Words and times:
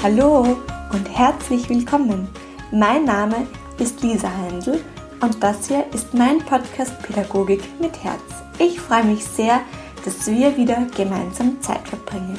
Hallo 0.00 0.56
und 0.92 1.08
herzlich 1.08 1.68
willkommen. 1.68 2.28
Mein 2.70 3.04
Name 3.04 3.48
ist 3.80 4.00
Lisa 4.00 4.30
Heindl 4.30 4.78
und 5.20 5.42
das 5.42 5.66
hier 5.66 5.86
ist 5.92 6.14
mein 6.14 6.38
Podcast 6.38 7.02
Pädagogik 7.02 7.62
mit 7.80 8.04
Herz. 8.04 8.22
Ich 8.60 8.80
freue 8.80 9.02
mich 9.02 9.24
sehr, 9.24 9.60
dass 10.04 10.28
wir 10.28 10.56
wieder 10.56 10.86
gemeinsam 10.96 11.60
Zeit 11.60 11.88
verbringen. 11.88 12.38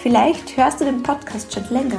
Vielleicht 0.00 0.56
hörst 0.56 0.80
du 0.80 0.84
den 0.84 1.02
Podcast 1.02 1.52
schon 1.52 1.68
länger, 1.70 1.98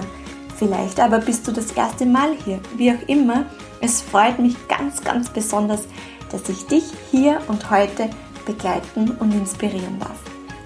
vielleicht 0.55 1.01
aber 1.01 1.19
bist 1.19 1.45
du 1.49 1.51
das 1.51 1.73
erste 1.73 2.05
Mal 2.05 2.33
hier. 2.45 2.61
Wie 2.77 2.89
auch 2.89 3.07
immer, 3.07 3.45
es 3.81 4.01
freut 4.01 4.39
mich 4.39 4.55
ganz, 4.69 5.03
ganz 5.03 5.29
besonders, 5.29 5.83
dass 6.31 6.47
ich 6.47 6.65
dich 6.67 6.85
hier 7.11 7.41
und 7.49 7.69
heute 7.69 8.09
begleiten 8.45 9.11
und 9.19 9.33
inspirieren 9.33 9.99
darf. 9.99 10.17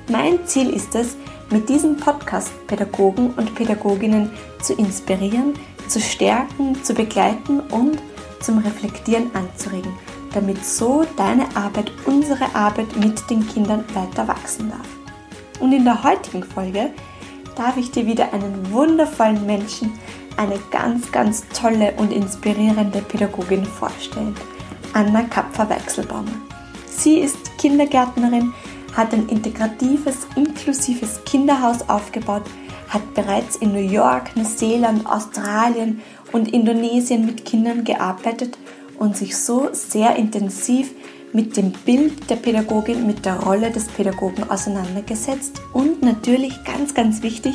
Mein 0.10 0.46
Ziel 0.46 0.70
ist 0.70 0.94
es, 0.94 1.18
mit 1.50 1.70
diesem 1.70 1.98
Podcast 1.98 2.52
Pädagogen 2.68 3.32
und 3.32 3.56
Pädagoginnen 3.56 4.32
zu 4.62 4.74
inspirieren, 4.74 5.54
zu 5.88 6.00
stärken, 6.00 6.84
zu 6.84 6.94
begleiten 6.94 7.60
und 7.60 8.00
zum 8.42 8.60
Reflektieren 8.60 9.32
anzuregen, 9.34 9.94
damit 10.34 10.64
so 10.66 11.06
deine 11.16 11.44
Arbeit, 11.56 11.92
unsere 12.06 12.54
Arbeit 12.54 12.96
mit 12.98 13.30
den 13.30 13.48
Kindern 13.48 13.84
weiter 13.94 14.28
wachsen 14.28 14.70
darf. 14.70 14.88
Und 15.60 15.74
in 15.74 15.86
der 15.86 16.04
heutigen 16.04 16.44
Folge 16.44 16.92
darf 17.56 17.78
ich 17.78 17.92
dir 17.92 18.06
wieder 18.06 18.34
einen 18.34 18.72
wundervollen 18.72 19.46
Menschen, 19.46 19.94
eine 20.36 20.60
ganz, 20.70 21.12
ganz 21.12 21.48
tolle 21.50 21.94
und 21.98 22.14
inspirierende 22.14 23.02
Pädagogin 23.02 23.66
vorstellen, 23.66 24.36
Anna 24.94 25.24
Kapfer-Wechselbaumer. 25.24 26.32
Sie 26.86 27.20
ist 27.20 27.58
Kindergärtnerin, 27.58 28.54
hat 28.94 29.14
ein 29.14 29.28
integratives, 29.30 30.28
inklusives 30.36 31.22
Kinderhaus 31.26 31.88
aufgebaut, 31.90 32.44
hat 32.90 33.14
bereits 33.14 33.56
in 33.58 33.74
New 33.74 33.80
York, 33.80 34.36
Neuseeland, 34.36 35.06
Australien 35.06 36.02
und 36.32 36.54
Indonesien 36.54 37.26
mit 37.26 37.46
Kindern 37.46 37.84
gearbeitet 37.84 38.58
und 38.98 39.18
sich 39.18 39.38
so 39.38 39.70
sehr 39.74 40.16
intensiv 40.16 40.92
mit 41.34 41.58
dem 41.58 41.72
Bild 41.72 42.30
der 42.30 42.38
Pädagogin, 42.38 43.06
mit 43.06 43.26
der 43.26 43.40
Rolle 43.42 43.70
des 43.72 43.88
Pädagogen 43.88 44.50
auseinandergesetzt 44.50 45.62
und 45.74 46.02
natürlich 46.02 46.64
ganz, 46.64 46.94
ganz 46.94 47.22
wichtig, 47.22 47.54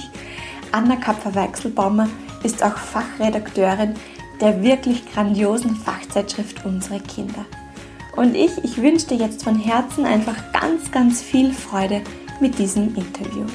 Anna 0.72 0.96
Kapfer-Weichselbaumer 0.96 2.08
ist 2.42 2.62
auch 2.62 2.76
Fachredakteurin 2.76 3.94
der 4.40 4.62
wirklich 4.62 5.04
grandiosen 5.12 5.76
Fachzeitschrift 5.76 6.64
Unsere 6.64 6.98
Kinder. 6.98 7.46
Und 8.14 8.34
ich, 8.34 8.62
ich 8.62 8.80
wünsche 8.80 9.06
dir 9.06 9.16
jetzt 9.16 9.42
von 9.42 9.58
Herzen 9.58 10.04
einfach 10.04 10.52
ganz, 10.52 10.90
ganz 10.90 11.22
viel 11.22 11.52
Freude 11.52 12.02
mit 12.40 12.58
diesem 12.58 12.94
Interview. 12.94 13.46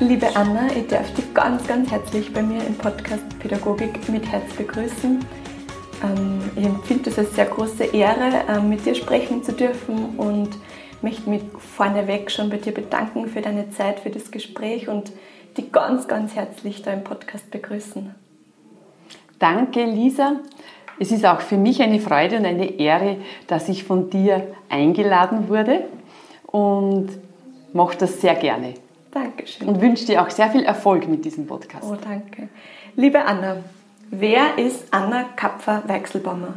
Liebe 0.00 0.34
Anna, 0.34 0.66
ich 0.76 0.88
darf 0.88 1.14
dich 1.14 1.32
ganz, 1.32 1.64
ganz 1.66 1.90
herzlich 1.90 2.32
bei 2.32 2.42
mir 2.42 2.62
im 2.66 2.74
Podcast 2.74 3.22
Pädagogik 3.38 4.08
mit 4.08 4.26
Herz 4.26 4.52
begrüßen. 4.54 5.24
Ähm, 6.02 6.40
ich 6.56 6.64
empfinde 6.64 7.10
es 7.10 7.18
als 7.18 7.34
sehr 7.36 7.46
große 7.46 7.84
Ehre, 7.84 8.42
ähm, 8.48 8.68
mit 8.68 8.84
dir 8.84 8.96
sprechen 8.96 9.44
zu 9.44 9.52
dürfen 9.52 10.16
und 10.16 10.50
möchte 11.00 11.30
mich 11.30 11.42
vorneweg 11.76 12.32
schon 12.32 12.50
bei 12.50 12.56
dir 12.56 12.74
bedanken 12.74 13.28
für 13.28 13.40
deine 13.40 13.70
Zeit, 13.70 14.00
für 14.00 14.10
das 14.10 14.32
Gespräch 14.32 14.88
und 14.88 15.12
dich 15.56 15.70
ganz, 15.70 16.08
ganz 16.08 16.34
herzlich 16.34 16.82
da 16.82 16.92
im 16.92 17.04
Podcast 17.04 17.50
begrüßen. 17.52 18.14
Danke, 19.38 19.84
Lisa. 19.84 20.40
Es 20.98 21.10
ist 21.10 21.26
auch 21.26 21.40
für 21.40 21.56
mich 21.56 21.82
eine 21.82 21.98
Freude 22.00 22.38
und 22.38 22.46
eine 22.46 22.78
Ehre, 22.78 23.16
dass 23.46 23.68
ich 23.68 23.84
von 23.84 24.10
dir 24.10 24.54
eingeladen 24.68 25.48
wurde 25.48 25.84
und 26.46 27.08
mache 27.72 27.96
das 27.98 28.20
sehr 28.20 28.36
gerne. 28.36 28.74
Dankeschön. 29.10 29.68
Und 29.68 29.80
wünsche 29.80 30.06
dir 30.06 30.22
auch 30.22 30.30
sehr 30.30 30.50
viel 30.50 30.64
Erfolg 30.64 31.08
mit 31.08 31.24
diesem 31.24 31.46
Podcast. 31.46 31.84
Oh, 31.88 31.96
danke. 31.96 32.48
Liebe 32.96 33.24
Anna, 33.24 33.56
wer 34.10 34.58
ist 34.58 34.86
Anna 34.92 35.24
Kapfer-Weichselbaumer? 35.36 36.54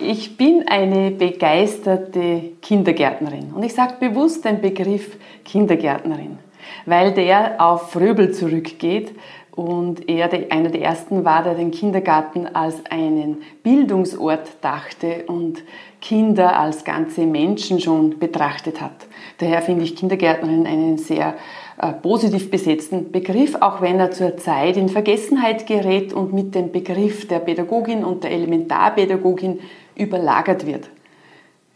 Ich 0.00 0.36
bin 0.36 0.68
eine 0.68 1.10
begeisterte 1.10 2.52
Kindergärtnerin 2.62 3.52
und 3.52 3.64
ich 3.64 3.74
sage 3.74 3.94
bewusst 3.98 4.44
den 4.44 4.60
Begriff 4.60 5.16
Kindergärtnerin, 5.44 6.38
weil 6.86 7.12
der 7.12 7.56
auf 7.60 7.90
Fröbel 7.90 8.30
zurückgeht 8.32 9.16
und 9.58 10.08
er 10.08 10.30
einer 10.52 10.68
der 10.68 10.82
ersten 10.82 11.24
war, 11.24 11.42
der 11.42 11.56
den 11.56 11.72
Kindergarten 11.72 12.46
als 12.46 12.76
einen 12.90 13.38
Bildungsort 13.64 14.48
dachte 14.60 15.24
und 15.26 15.64
Kinder 16.00 16.56
als 16.56 16.84
ganze 16.84 17.22
Menschen 17.22 17.80
schon 17.80 18.20
betrachtet 18.20 18.80
hat. 18.80 19.08
Daher 19.38 19.60
finde 19.60 19.82
ich 19.82 19.96
Kindergärtnerin 19.96 20.64
einen 20.64 20.96
sehr 20.96 21.34
äh, 21.76 21.92
positiv 21.92 22.52
besetzten 22.52 23.10
Begriff, 23.10 23.56
auch 23.56 23.80
wenn 23.80 23.98
er 23.98 24.12
zurzeit 24.12 24.76
in 24.76 24.88
Vergessenheit 24.88 25.66
gerät 25.66 26.12
und 26.12 26.32
mit 26.32 26.54
dem 26.54 26.70
Begriff 26.70 27.26
der 27.26 27.40
Pädagogin 27.40 28.04
und 28.04 28.22
der 28.22 28.30
Elementarpädagogin 28.30 29.58
überlagert 29.96 30.66
wird. 30.66 30.88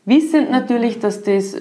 Wissend 0.04 0.52
natürlich, 0.52 1.00
dass 1.00 1.24
das 1.24 1.56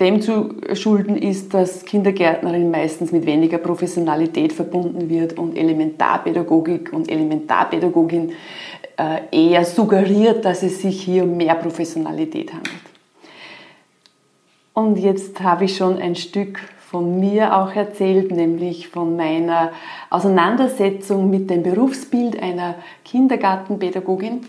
dem 0.00 0.20
zu 0.20 0.56
schulden 0.74 1.16
ist, 1.16 1.54
dass 1.54 1.84
Kindergärtnerin 1.84 2.70
meistens 2.70 3.12
mit 3.12 3.26
weniger 3.26 3.58
Professionalität 3.58 4.52
verbunden 4.52 5.08
wird 5.08 5.38
und 5.38 5.56
Elementarpädagogik 5.56 6.92
und 6.92 7.08
Elementarpädagogin 7.08 8.32
äh, 8.96 9.20
eher 9.30 9.64
suggeriert, 9.64 10.44
dass 10.44 10.62
es 10.62 10.82
sich 10.82 11.02
hier 11.02 11.22
um 11.22 11.36
mehr 11.36 11.54
Professionalität 11.54 12.52
handelt. 12.52 12.74
Und 14.72 14.98
jetzt 14.98 15.40
habe 15.40 15.66
ich 15.66 15.76
schon 15.76 15.98
ein 15.98 16.16
Stück 16.16 16.58
von 16.90 17.20
mir 17.20 17.56
auch 17.56 17.74
erzählt, 17.74 18.32
nämlich 18.32 18.88
von 18.88 19.16
meiner 19.16 19.70
Auseinandersetzung 20.10 21.30
mit 21.30 21.48
dem 21.48 21.62
Berufsbild 21.62 22.40
einer 22.42 22.76
Kindergartenpädagogin. 23.04 24.40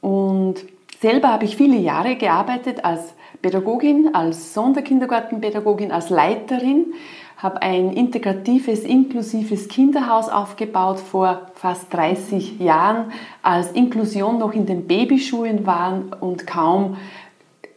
Und 0.00 0.56
selber 1.00 1.28
habe 1.28 1.44
ich 1.44 1.56
viele 1.56 1.76
Jahre 1.76 2.14
gearbeitet 2.14 2.84
als 2.84 3.14
Pädagogin, 3.42 4.14
als 4.14 4.54
Sonderkindergartenpädagogin, 4.54 5.92
als 5.92 6.10
Leiterin, 6.10 6.94
habe 7.36 7.62
ein 7.62 7.92
integratives, 7.92 8.80
inklusives 8.80 9.68
Kinderhaus 9.68 10.28
aufgebaut 10.28 10.98
vor 10.98 11.42
fast 11.54 11.94
30 11.94 12.58
Jahren, 12.58 13.12
als 13.42 13.70
Inklusion 13.72 14.38
noch 14.38 14.52
in 14.52 14.66
den 14.66 14.88
Babyschulen 14.88 15.64
waren 15.66 16.12
und 16.12 16.46
kaum 16.48 16.96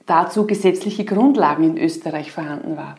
dazu 0.07 0.47
gesetzliche 0.47 1.05
Grundlagen 1.05 1.63
in 1.63 1.78
Österreich 1.78 2.31
vorhanden 2.31 2.75
war. 2.75 2.95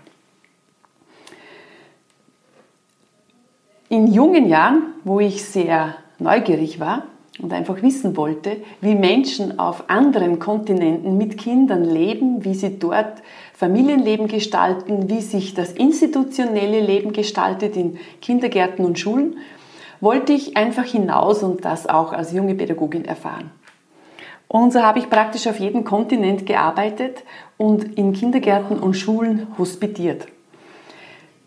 In 3.89 4.07
jungen 4.07 4.49
Jahren, 4.49 4.95
wo 5.05 5.21
ich 5.21 5.45
sehr 5.45 5.97
neugierig 6.19 6.81
war, 6.81 7.03
und 7.41 7.53
einfach 7.53 7.83
wissen 7.83 8.17
wollte, 8.17 8.59
wie 8.81 8.95
Menschen 8.95 9.59
auf 9.59 9.89
anderen 9.89 10.39
Kontinenten 10.39 11.17
mit 11.17 11.39
Kindern 11.39 11.85
leben, 11.85 12.45
wie 12.45 12.55
sie 12.55 12.79
dort 12.79 13.23
Familienleben 13.55 14.29
gestalten, 14.29 15.09
wie 15.09 15.21
sich 15.21 15.55
das 15.55 15.73
institutionelle 15.73 16.81
Leben 16.81 17.13
gestaltet 17.13 17.77
in 17.77 17.99
Kindergärten 18.21 18.85
und 18.85 18.99
Schulen, 18.99 19.39
wollte 20.01 20.33
ich 20.33 20.57
einfach 20.57 20.85
hinaus 20.85 21.43
und 21.43 21.65
das 21.65 21.89
auch 21.89 22.13
als 22.13 22.33
junge 22.33 22.55
Pädagogin 22.55 23.05
erfahren. 23.05 23.51
Und 24.49 24.73
so 24.73 24.83
habe 24.83 24.99
ich 24.99 25.09
praktisch 25.09 25.47
auf 25.47 25.59
jedem 25.59 25.85
Kontinent 25.85 26.45
gearbeitet 26.45 27.23
und 27.57 27.97
in 27.97 28.13
Kindergärten 28.13 28.79
und 28.79 28.95
Schulen 28.95 29.47
hospitiert. 29.57 30.27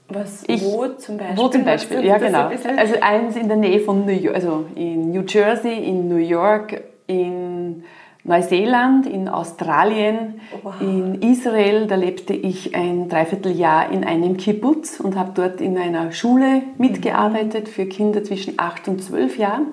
Was, 0.07 0.43
ich, 0.47 0.63
wo 0.63 0.87
zum 0.87 1.17
Beispiel? 1.17 1.37
Wo 1.37 1.47
zum 1.47 1.65
Beispiel, 1.65 2.05
ja 2.05 2.17
genau. 2.17 2.47
Ein 2.47 2.79
also 2.79 2.95
eins 3.01 3.35
in 3.35 3.47
der 3.47 3.57
Nähe 3.57 3.79
von 3.79 4.05
New 4.05 4.11
York, 4.11 4.35
also 4.35 4.65
in 4.75 5.11
New 5.11 5.23
Jersey, 5.27 5.73
in 5.73 6.07
New 6.07 6.17
York, 6.17 6.83
in 7.07 7.83
Neuseeland, 8.23 9.07
in 9.07 9.27
Australien, 9.27 10.41
wow. 10.61 10.73
in 10.79 11.21
Israel. 11.21 11.87
Da 11.87 11.95
lebte 11.95 12.33
ich 12.33 12.75
ein 12.75 13.09
Dreivierteljahr 13.09 13.91
in 13.91 14.03
einem 14.03 14.37
Kibbutz 14.37 14.99
und 14.99 15.15
habe 15.15 15.31
dort 15.33 15.59
in 15.59 15.77
einer 15.77 16.11
Schule 16.11 16.61
mitgearbeitet 16.77 17.67
für 17.67 17.85
Kinder 17.85 18.23
zwischen 18.23 18.55
8 18.57 18.87
und 18.87 19.03
12 19.03 19.37
Jahren. 19.37 19.67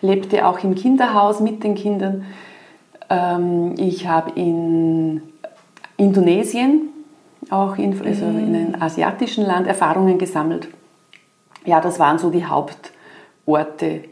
Lebte 0.00 0.46
auch 0.46 0.62
im 0.62 0.74
Kinderhaus 0.74 1.40
mit 1.40 1.62
den 1.62 1.74
Kindern. 1.74 2.24
Ähm, 3.10 3.74
ich 3.76 4.08
habe 4.08 4.32
in 4.34 5.22
Indonesien 5.96 6.90
auch 7.50 7.76
in, 7.76 8.00
also 8.04 8.24
in 8.26 8.54
einem 8.54 8.74
asiatischen 8.80 9.44
Land 9.44 9.66
Erfahrungen 9.66 10.18
gesammelt. 10.18 10.68
Ja, 11.64 11.80
das 11.80 11.98
waren 11.98 12.18
so 12.18 12.30
die 12.30 12.44
Hauptorte, 12.44 14.04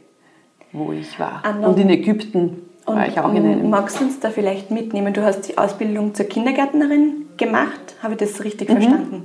wo 0.73 0.93
ich 0.93 1.19
war. 1.19 1.41
Anna, 1.43 1.69
und 1.69 1.79
in 1.79 1.88
Ägypten 1.91 2.62
und, 2.85 2.97
war 2.97 3.09
ich 3.09 3.19
auch 3.19 3.33
in 3.33 3.44
einem. 3.44 3.71
Magst 3.71 4.00
du 4.00 4.05
uns 4.05 4.21
da 4.21 4.31
vielleicht 4.31 4.71
mitnehmen? 4.71 5.12
Du 5.15 5.25
hast 5.25 5.43
die 5.43 5.59
Ausbildung 5.59 6.15
zur 6.15 6.27
Kindergärtnerin 6.27 7.27
gemacht, 7.37 7.97
habe 8.03 8.15
ich 8.15 8.19
das 8.19 8.44
richtig 8.44 8.69
mhm. 8.69 8.73
verstanden? 8.73 9.23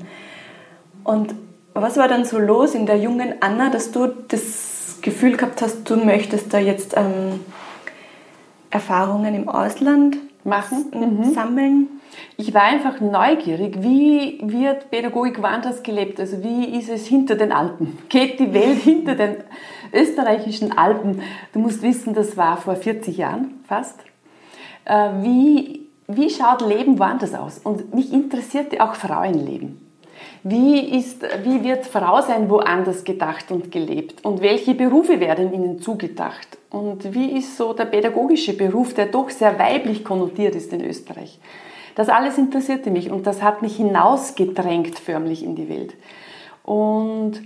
Und 1.03 1.35
was 1.73 1.97
war 1.97 2.07
dann 2.07 2.25
so 2.25 2.37
los 2.37 2.75
in 2.75 2.85
der 2.85 2.97
jungen 2.97 3.35
Anna, 3.39 3.69
dass 3.69 3.91
du 3.91 4.07
das 4.27 4.97
Gefühl 5.01 5.37
gehabt 5.37 5.61
hast, 5.61 5.89
du 5.89 5.95
möchtest 5.95 6.53
da 6.53 6.59
jetzt 6.59 6.95
ähm, 6.95 7.39
Erfahrungen 8.69 9.33
im 9.35 9.49
Ausland 9.49 10.17
machen, 10.43 10.91
mhm. 10.93 11.33
sammeln. 11.33 11.87
Ich 12.37 12.53
war 12.53 12.63
einfach 12.63 12.99
neugierig, 12.99 13.81
wie 13.81 14.39
wird 14.43 14.89
Pädagogik 14.91 15.41
woanders 15.41 15.83
gelebt? 15.83 16.19
Also 16.19 16.43
wie 16.43 16.77
ist 16.77 16.89
es 16.89 17.07
hinter 17.07 17.35
den 17.35 17.51
Alpen? 17.51 17.97
Geht 18.09 18.39
die 18.39 18.53
Welt 18.53 18.77
hinter 18.83 19.15
den 19.15 19.37
österreichischen 19.93 20.77
Alpen? 20.77 21.21
Du 21.53 21.59
musst 21.59 21.81
wissen, 21.81 22.13
das 22.13 22.37
war 22.37 22.57
vor 22.57 22.75
40 22.75 23.17
Jahren 23.17 23.59
fast. 23.67 23.99
Äh, 24.85 25.09
wie, 25.21 25.87
wie 26.07 26.29
schaut 26.29 26.61
Leben 26.67 26.99
woanders 26.99 27.33
aus? 27.33 27.59
Und 27.59 27.93
mich 27.93 28.11
interessierte 28.11 28.81
auch 28.83 28.95
Frauenleben. 28.95 29.80
Wie, 30.43 30.97
ist, 30.97 31.21
wie 31.43 31.63
wird 31.63 31.85
Frau 31.85 32.21
sein 32.21 32.49
woanders 32.49 33.03
gedacht 33.03 33.51
und 33.51 33.71
gelebt? 33.71 34.25
Und 34.25 34.41
welche 34.41 34.73
Berufe 34.73 35.19
werden 35.19 35.53
ihnen 35.53 35.79
zugedacht? 35.79 36.57
Und 36.71 37.13
wie 37.13 37.37
ist 37.37 37.57
so 37.57 37.73
der 37.73 37.85
pädagogische 37.85 38.53
Beruf, 38.53 38.93
der 38.95 39.07
doch 39.07 39.29
sehr 39.29 39.59
weiblich 39.59 40.03
konnotiert 40.03 40.55
ist 40.55 40.73
in 40.73 40.83
Österreich? 40.83 41.39
Das 41.95 42.09
alles 42.09 42.37
interessierte 42.37 42.89
mich 42.89 43.11
und 43.11 43.27
das 43.27 43.43
hat 43.43 43.61
mich 43.61 43.75
hinausgedrängt 43.75 44.97
förmlich 44.97 45.43
in 45.43 45.55
die 45.55 45.69
Welt. 45.69 45.93
Und 46.63 47.41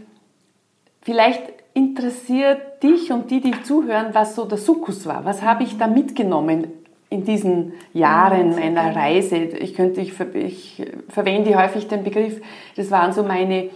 vielleicht 1.02 1.42
interessiert 1.74 2.82
dich 2.82 3.12
und 3.12 3.30
die, 3.30 3.42
die 3.42 3.62
zuhören, 3.64 4.14
was 4.14 4.36
so 4.36 4.46
der 4.46 4.58
Sukkus 4.58 5.06
war. 5.06 5.26
Was 5.26 5.42
habe 5.42 5.64
ich 5.64 5.78
da 5.78 5.88
mitgenommen 5.88 6.85
in 7.10 7.24
diesen 7.24 7.74
Jahren 7.94 8.56
meiner 8.56 8.96
Reise? 8.96 9.38
Ich, 9.38 9.76
könnte, 9.76 10.02
ich, 10.02 10.20
ich 10.34 10.84
verwende 11.10 11.58
häufig 11.58 11.88
den 11.88 12.04
Begriff, 12.04 12.42
das 12.76 12.92
waren 12.92 13.14
so 13.14 13.24
meine 13.24 13.70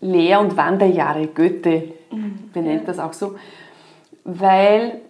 Lehr- 0.00 0.40
und 0.40 0.56
Wanderjahre. 0.56 1.28
Goethe 1.28 1.84
mhm. 2.10 2.50
benennt 2.52 2.88
das 2.88 2.98
auch 2.98 3.12
so 3.12 3.34
weil 4.24 5.00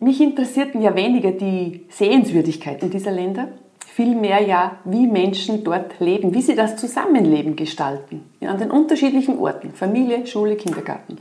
mich 0.00 0.20
interessierten 0.20 0.82
ja 0.82 0.94
weniger 0.94 1.30
die 1.30 1.86
Sehenswürdigkeiten 1.88 2.90
dieser 2.90 3.12
Länder, 3.12 3.48
vielmehr 3.78 4.42
ja, 4.42 4.78
wie 4.84 5.06
Menschen 5.06 5.62
dort 5.62 6.00
leben, 6.00 6.34
wie 6.34 6.42
sie 6.42 6.56
das 6.56 6.76
Zusammenleben 6.76 7.54
gestalten, 7.56 8.24
an 8.40 8.58
den 8.58 8.70
unterschiedlichen 8.70 9.38
Orten, 9.38 9.70
Familie, 9.72 10.26
Schule, 10.26 10.56
Kindergarten. 10.56 11.18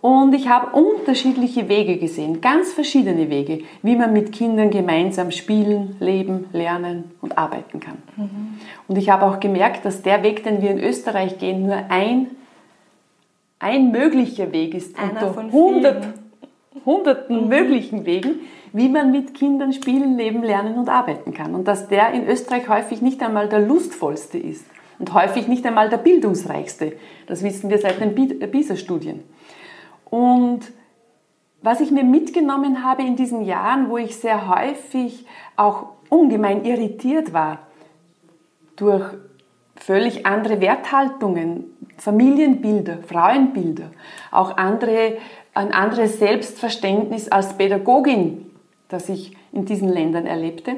Und 0.00 0.34
ich 0.34 0.48
habe 0.48 0.74
unterschiedliche 0.74 1.68
Wege 1.68 1.98
gesehen, 1.98 2.40
ganz 2.40 2.72
verschiedene 2.72 3.28
Wege, 3.28 3.64
wie 3.82 3.96
man 3.96 4.12
mit 4.14 4.32
Kindern 4.32 4.70
gemeinsam 4.70 5.30
spielen, 5.30 5.96
leben, 6.00 6.46
lernen 6.52 7.10
und 7.20 7.36
arbeiten 7.36 7.80
kann. 7.80 7.98
Mhm. 8.16 8.58
Und 8.88 8.96
ich 8.96 9.10
habe 9.10 9.26
auch 9.26 9.40
gemerkt, 9.40 9.84
dass 9.84 10.02
der 10.02 10.22
Weg, 10.22 10.42
den 10.42 10.62
wir 10.62 10.70
in 10.70 10.78
Österreich 10.78 11.38
gehen, 11.38 11.66
nur 11.66 11.76
ein, 11.90 12.28
ein 13.58 13.90
möglicher 13.90 14.52
Weg 14.52 14.74
ist 14.74 14.98
Einer 14.98 15.28
unter 15.28 15.40
100 15.40 16.14
hunderten 16.84 17.42
mhm. 17.42 17.48
möglichen 17.48 18.06
Wegen, 18.06 18.40
wie 18.72 18.88
man 18.88 19.10
mit 19.10 19.34
Kindern 19.34 19.72
spielen, 19.72 20.16
leben, 20.16 20.42
lernen 20.42 20.78
und 20.78 20.88
arbeiten 20.88 21.34
kann. 21.34 21.54
Und 21.54 21.66
dass 21.66 21.88
der 21.88 22.12
in 22.12 22.26
Österreich 22.26 22.68
häufig 22.68 23.02
nicht 23.02 23.22
einmal 23.22 23.48
der 23.48 23.60
lustvollste 23.60 24.38
ist 24.38 24.64
und 24.98 25.12
häufig 25.12 25.48
nicht 25.48 25.66
einmal 25.66 25.88
der 25.88 25.96
bildungsreichste. 25.96 26.92
Das 27.26 27.42
wissen 27.42 27.70
wir 27.70 27.78
seit 27.78 28.00
den 28.00 28.14
PISA-Studien. 28.14 29.24
Und 30.10 30.72
was 31.62 31.80
ich 31.80 31.90
mir 31.90 32.04
mitgenommen 32.04 32.84
habe 32.84 33.02
in 33.02 33.16
diesen 33.16 33.42
Jahren, 33.42 33.88
wo 33.88 33.98
ich 33.98 34.16
sehr 34.16 34.48
häufig 34.48 35.26
auch 35.56 35.88
ungemein 36.08 36.64
irritiert 36.64 37.32
war 37.32 37.58
durch 38.76 39.04
völlig 39.76 40.26
andere 40.26 40.60
Werthaltungen, 40.60 41.64
Familienbilder, 41.96 42.98
Frauenbilder, 43.06 43.90
auch 44.30 44.56
andere 44.56 45.18
ein 45.54 45.72
anderes 45.72 46.18
Selbstverständnis 46.18 47.28
als 47.28 47.56
Pädagogin, 47.56 48.50
das 48.88 49.08
ich 49.08 49.36
in 49.52 49.64
diesen 49.64 49.88
Ländern 49.88 50.26
erlebte, 50.26 50.76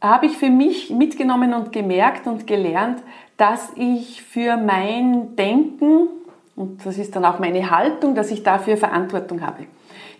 habe 0.00 0.26
ich 0.26 0.36
für 0.36 0.50
mich 0.50 0.90
mitgenommen 0.90 1.54
und 1.54 1.72
gemerkt 1.72 2.26
und 2.26 2.46
gelernt, 2.46 3.02
dass 3.36 3.72
ich 3.76 4.22
für 4.22 4.56
mein 4.56 5.34
Denken, 5.36 6.08
und 6.56 6.84
das 6.86 6.98
ist 6.98 7.16
dann 7.16 7.24
auch 7.24 7.38
meine 7.38 7.70
Haltung, 7.70 8.14
dass 8.14 8.30
ich 8.30 8.42
dafür 8.42 8.76
Verantwortung 8.76 9.40
habe. 9.40 9.66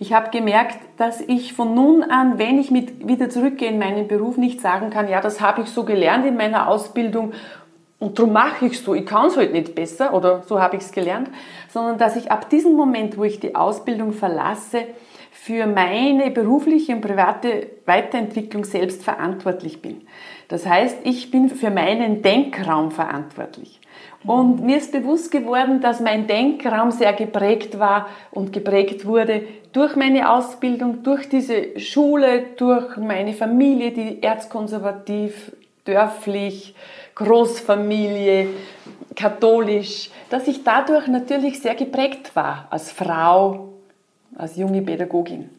Ich 0.01 0.13
habe 0.13 0.31
gemerkt, 0.31 0.79
dass 0.97 1.21
ich 1.21 1.53
von 1.53 1.75
nun 1.75 2.03
an, 2.03 2.39
wenn 2.39 2.59
ich 2.59 2.71
mit, 2.71 3.07
wieder 3.07 3.31
zurückgehe 3.31 3.69
in 3.69 3.79
meinen 3.79 4.09
Beruf, 4.09 4.37
nicht 4.37 4.61
sagen 4.61 4.91
kann, 4.91 5.09
ja, 5.09 5.21
das 5.21 5.41
habe 5.41 5.63
ich 5.63 5.69
so 5.69 5.85
gelernt 5.85 6.27
in 6.27 6.37
meiner 6.37 6.69
Ausbildung 6.69 7.33
und 8.01 8.19
darum 8.19 8.33
mache 8.33 8.67
ich 8.67 8.73
es 8.73 8.85
so, 8.85 8.95
ich 8.95 9.07
kann 9.07 9.27
es 9.27 9.37
halt 9.37 9.53
nicht 9.53 9.75
besser 9.75 10.13
oder 10.13 10.43
so 10.43 10.61
habe 10.61 10.77
ich 10.77 10.83
es 10.83 10.93
gelernt, 10.93 11.31
sondern 11.69 11.97
dass 11.97 12.17
ich 12.17 12.31
ab 12.31 12.51
diesem 12.51 12.75
Moment, 12.75 13.17
wo 13.17 13.25
ich 13.25 13.41
die 13.41 13.55
Ausbildung 13.55 14.13
verlasse, 14.13 14.87
für 15.31 15.67
meine 15.67 16.31
berufliche 16.31 16.95
und 16.95 17.03
private 17.03 17.69
Weiterentwicklung 17.85 18.65
selbst 18.65 19.03
verantwortlich 19.03 19.83
bin. 19.83 20.07
Das 20.49 20.67
heißt, 20.67 20.99
ich 21.05 21.31
bin 21.31 21.51
für 21.51 21.71
meinen 21.71 22.23
Denkraum 22.23 22.91
verantwortlich. 22.91 23.81
Und 24.27 24.65
mir 24.65 24.79
ist 24.79 24.93
bewusst 24.93 25.31
geworden, 25.31 25.81
dass 25.81 26.01
mein 26.01 26.27
Denkraum 26.27 26.91
sehr 26.91 27.13
geprägt 27.13 27.79
war 27.79 28.09
und 28.31 28.53
geprägt 28.53 29.05
wurde 29.05 29.43
durch 29.73 29.97
meine 29.97 30.31
Ausbildung, 30.33 31.03
durch 31.03 31.29
diese 31.29 31.79
Schule, 31.79 32.45
durch 32.57 32.97
meine 32.97 33.35
Familie, 33.35 33.91
die 33.91 34.23
erzkonservativ, 34.23 35.53
dörflich, 35.85 36.75
Großfamilie, 37.15 38.49
katholisch, 39.15 40.11
dass 40.31 40.49
ich 40.49 40.65
dadurch 40.65 41.07
natürlich 41.07 41.61
sehr 41.61 41.75
geprägt 41.75 42.35
war 42.35 42.67
als 42.71 42.91
Frau, 42.91 43.69
als 44.37 44.57
junge 44.57 44.81
Pädagogin. 44.81 45.51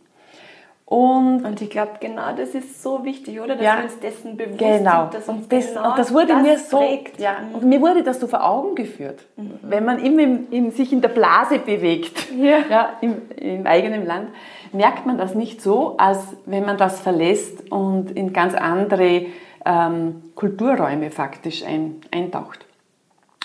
Und, 0.87 1.43
und 1.43 1.61
ich 1.61 1.71
glaube, 1.71 1.93
genau 1.99 2.35
das 2.37 2.49
ist 2.53 2.83
so 2.83 3.03
wichtig, 3.03 3.39
oder? 3.39 3.55
Dass 3.55 3.65
ja, 3.65 3.77
wir 3.77 3.85
uns 3.85 3.99
dessen 3.99 4.37
bewusst 4.37 4.59
genau. 4.59 5.01
sind. 5.01 5.13
Dass 5.15 5.27
und, 5.27 5.51
das, 5.51 5.67
genau 5.67 5.89
und 5.89 5.97
das 5.97 6.13
wurde 6.13 6.27
das 6.27 6.41
mir 6.43 6.59
so, 6.59 6.77
trägt. 6.77 7.19
ja, 7.19 7.37
mhm. 7.39 7.55
und 7.55 7.63
mir 7.65 7.81
wurde 7.81 8.03
das 8.03 8.19
so 8.19 8.27
vor 8.27 8.47
Augen 8.47 8.75
geführt. 8.75 9.25
Mhm. 9.35 9.59
Wenn 9.63 9.83
man 9.83 9.97
immer 9.97 10.21
in, 10.21 10.51
in, 10.51 10.71
sich 10.71 10.93
in 10.93 11.01
der 11.01 11.09
Blase 11.09 11.57
bewegt, 11.57 12.31
ja. 12.37 12.59
ja 12.69 12.89
im, 13.01 13.15
im, 13.35 13.65
eigenen 13.65 14.05
Land, 14.05 14.29
merkt 14.73 15.07
man 15.07 15.17
das 15.17 15.33
nicht 15.33 15.59
so, 15.59 15.97
als 15.97 16.19
wenn 16.45 16.65
man 16.65 16.77
das 16.77 16.99
verlässt 16.99 17.71
und 17.71 18.11
in 18.11 18.31
ganz 18.31 18.53
andere 18.53 19.25
ähm, 19.65 20.21
Kulturräume 20.35 21.09
faktisch 21.09 21.65
ein, 21.65 22.01
eintaucht. 22.11 22.63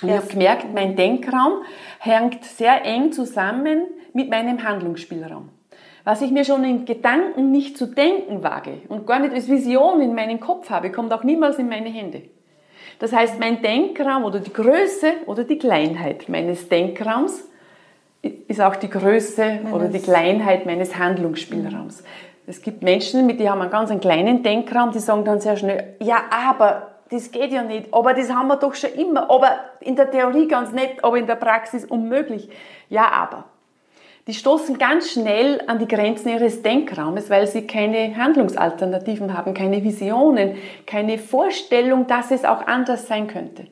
Und 0.02 0.10
yes. 0.10 0.16
ich 0.18 0.22
habe 0.24 0.32
gemerkt, 0.34 0.66
mein 0.74 0.94
Denkraum 0.94 1.62
hängt 2.00 2.44
sehr 2.44 2.84
eng 2.84 3.12
zusammen 3.12 3.86
mit 4.12 4.28
meinem 4.28 4.62
Handlungsspielraum. 4.62 5.48
Was 6.10 6.22
ich 6.22 6.32
mir 6.32 6.44
schon 6.44 6.64
in 6.64 6.86
Gedanken 6.86 7.52
nicht 7.52 7.78
zu 7.78 7.86
denken 7.86 8.42
wage 8.42 8.82
und 8.88 9.06
gar 9.06 9.20
nicht 9.20 9.32
als 9.32 9.48
Vision 9.48 10.00
in 10.00 10.12
meinem 10.12 10.40
Kopf 10.40 10.68
habe, 10.68 10.90
kommt 10.90 11.12
auch 11.12 11.22
niemals 11.22 11.56
in 11.60 11.68
meine 11.68 11.88
Hände. 11.88 12.22
Das 12.98 13.12
heißt, 13.12 13.38
mein 13.38 13.62
Denkraum 13.62 14.24
oder 14.24 14.40
die 14.40 14.52
Größe 14.52 15.12
oder 15.26 15.44
die 15.44 15.56
Kleinheit 15.56 16.28
meines 16.28 16.68
Denkraums 16.68 17.44
ist 18.22 18.60
auch 18.60 18.74
die 18.74 18.90
Größe 18.90 19.60
meines 19.62 19.72
oder 19.72 19.86
die 19.86 20.00
Kleinheit 20.00 20.66
meines 20.66 20.98
Handlungsspielraums. 20.98 22.02
Es 22.44 22.60
gibt 22.60 22.82
Menschen, 22.82 23.24
mit 23.24 23.38
die 23.38 23.48
haben 23.48 23.60
einen 23.60 23.70
ganz 23.70 23.96
kleinen 24.00 24.42
Denkraum, 24.42 24.90
die 24.90 24.98
sagen 24.98 25.24
dann 25.24 25.38
sehr 25.38 25.56
schnell, 25.56 25.94
ja, 26.00 26.22
aber 26.28 26.88
das 27.08 27.30
geht 27.30 27.52
ja 27.52 27.62
nicht, 27.62 27.94
aber 27.94 28.14
das 28.14 28.34
haben 28.34 28.48
wir 28.48 28.56
doch 28.56 28.74
schon 28.74 28.90
immer, 28.94 29.30
aber 29.30 29.60
in 29.78 29.94
der 29.94 30.10
Theorie 30.10 30.48
ganz 30.48 30.72
nett, 30.72 31.04
aber 31.04 31.18
in 31.18 31.28
der 31.28 31.36
Praxis 31.36 31.84
unmöglich. 31.84 32.50
Ja, 32.88 33.12
aber. 33.12 33.44
Die 34.26 34.34
stoßen 34.34 34.78
ganz 34.78 35.10
schnell 35.10 35.62
an 35.66 35.78
die 35.78 35.88
Grenzen 35.88 36.28
ihres 36.28 36.62
Denkraumes, 36.62 37.30
weil 37.30 37.46
sie 37.46 37.66
keine 37.66 38.16
Handlungsalternativen 38.16 39.36
haben, 39.36 39.54
keine 39.54 39.82
Visionen, 39.82 40.56
keine 40.86 41.18
Vorstellung, 41.18 42.06
dass 42.06 42.30
es 42.30 42.44
auch 42.44 42.66
anders 42.66 43.06
sein 43.08 43.26
könnte. 43.26 43.66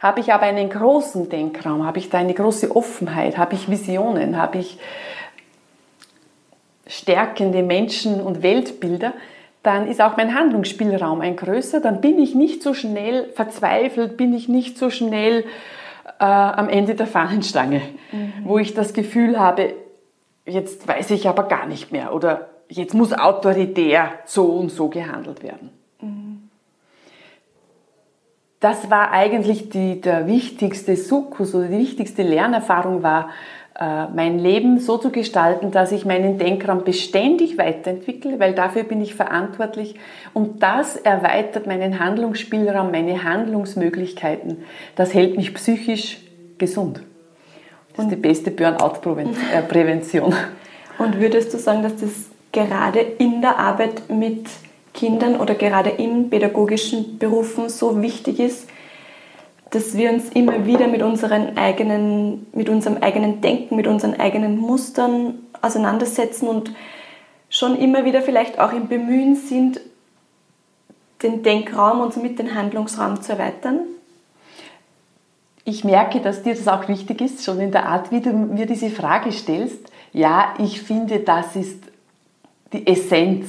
Habe 0.00 0.20
ich 0.20 0.32
aber 0.32 0.42
einen 0.42 0.68
großen 0.68 1.30
Denkraum, 1.30 1.86
habe 1.86 1.98
ich 1.98 2.10
da 2.10 2.18
eine 2.18 2.34
große 2.34 2.76
Offenheit, 2.76 3.38
habe 3.38 3.54
ich 3.54 3.70
Visionen, 3.70 4.36
habe 4.36 4.58
ich 4.58 4.78
stärkende 6.86 7.62
Menschen- 7.62 8.20
und 8.20 8.42
Weltbilder, 8.42 9.14
dann 9.62 9.88
ist 9.88 10.02
auch 10.02 10.18
mein 10.18 10.34
Handlungsspielraum 10.34 11.22
ein 11.22 11.36
größer, 11.36 11.80
dann 11.80 12.02
bin 12.02 12.18
ich 12.18 12.34
nicht 12.34 12.62
so 12.62 12.74
schnell 12.74 13.30
verzweifelt, 13.34 14.18
bin 14.18 14.34
ich 14.34 14.46
nicht 14.46 14.76
so 14.76 14.90
schnell 14.90 15.46
äh, 16.20 16.24
am 16.24 16.68
Ende 16.68 16.94
der 16.94 17.06
Fahnenstange, 17.06 17.80
mhm. 18.12 18.32
wo 18.44 18.58
ich 18.58 18.74
das 18.74 18.92
Gefühl 18.92 19.40
habe, 19.40 19.72
jetzt 20.46 20.86
weiß 20.86 21.10
ich 21.10 21.28
aber 21.28 21.44
gar 21.44 21.66
nicht 21.66 21.92
mehr 21.92 22.14
oder 22.14 22.48
jetzt 22.68 22.94
muss 22.94 23.12
autoritär 23.12 24.10
so 24.24 24.46
und 24.46 24.70
so 24.70 24.88
gehandelt 24.88 25.42
werden. 25.42 25.70
Das 28.60 28.90
war 28.90 29.10
eigentlich 29.10 29.68
die, 29.68 30.00
der 30.00 30.26
wichtigste 30.26 30.96
Sukkus 30.96 31.54
oder 31.54 31.66
die 31.66 31.78
wichtigste 31.78 32.22
Lernerfahrung 32.22 33.02
war, 33.02 33.28
äh, 33.78 34.06
mein 34.06 34.38
Leben 34.38 34.78
so 34.78 34.96
zu 34.96 35.10
gestalten, 35.10 35.70
dass 35.70 35.92
ich 35.92 36.06
meinen 36.06 36.38
Denkraum 36.38 36.82
beständig 36.82 37.58
weiterentwickle, 37.58 38.40
weil 38.40 38.54
dafür 38.54 38.84
bin 38.84 39.02
ich 39.02 39.14
verantwortlich 39.14 39.96
und 40.32 40.62
das 40.62 40.96
erweitert 40.96 41.66
meinen 41.66 42.00
Handlungsspielraum, 42.00 42.90
meine 42.90 43.24
Handlungsmöglichkeiten. 43.24 44.64
Das 44.96 45.12
hält 45.12 45.36
mich 45.36 45.52
psychisch 45.52 46.22
gesund. 46.56 47.02
Das 47.96 48.06
ist 48.06 48.10
die 48.10 48.16
beste 48.16 48.50
Burnout-Prävention. 48.50 50.34
Und 50.98 51.20
würdest 51.20 51.54
du 51.54 51.58
sagen, 51.58 51.82
dass 51.82 51.96
das 51.96 52.10
gerade 52.52 53.00
in 53.00 53.40
der 53.40 53.58
Arbeit 53.58 54.08
mit 54.08 54.46
Kindern 54.92 55.36
oder 55.36 55.54
gerade 55.54 55.90
in 55.90 56.30
pädagogischen 56.30 57.18
Berufen 57.18 57.68
so 57.68 58.00
wichtig 58.00 58.40
ist, 58.40 58.68
dass 59.70 59.96
wir 59.96 60.10
uns 60.10 60.28
immer 60.30 60.66
wieder 60.66 60.86
mit, 60.86 61.02
unseren 61.02 61.56
eigenen, 61.56 62.46
mit 62.52 62.68
unserem 62.68 62.98
eigenen 62.98 63.40
Denken, 63.40 63.74
mit 63.74 63.88
unseren 63.88 64.18
eigenen 64.20 64.56
Mustern 64.56 65.40
auseinandersetzen 65.62 66.48
und 66.48 66.72
schon 67.48 67.76
immer 67.76 68.04
wieder 68.04 68.22
vielleicht 68.22 68.60
auch 68.60 68.72
im 68.72 68.88
Bemühen 68.88 69.34
sind, 69.34 69.80
den 71.22 71.42
Denkraum 71.42 72.00
und 72.00 72.12
somit 72.12 72.38
den 72.38 72.54
Handlungsraum 72.54 73.20
zu 73.20 73.32
erweitern? 73.32 73.80
Ich 75.64 75.82
merke, 75.82 76.20
dass 76.20 76.42
dir 76.42 76.54
das 76.54 76.68
auch 76.68 76.88
wichtig 76.88 77.20
ist, 77.22 77.44
schon 77.44 77.58
in 77.60 77.72
der 77.72 77.86
Art, 77.86 78.10
wie 78.10 78.20
du 78.20 78.30
mir 78.30 78.66
diese 78.66 78.90
Frage 78.90 79.32
stellst. 79.32 79.90
Ja, 80.12 80.54
ich 80.58 80.82
finde, 80.82 81.20
das 81.20 81.56
ist 81.56 81.84
die 82.72 82.86
Essenz 82.86 83.46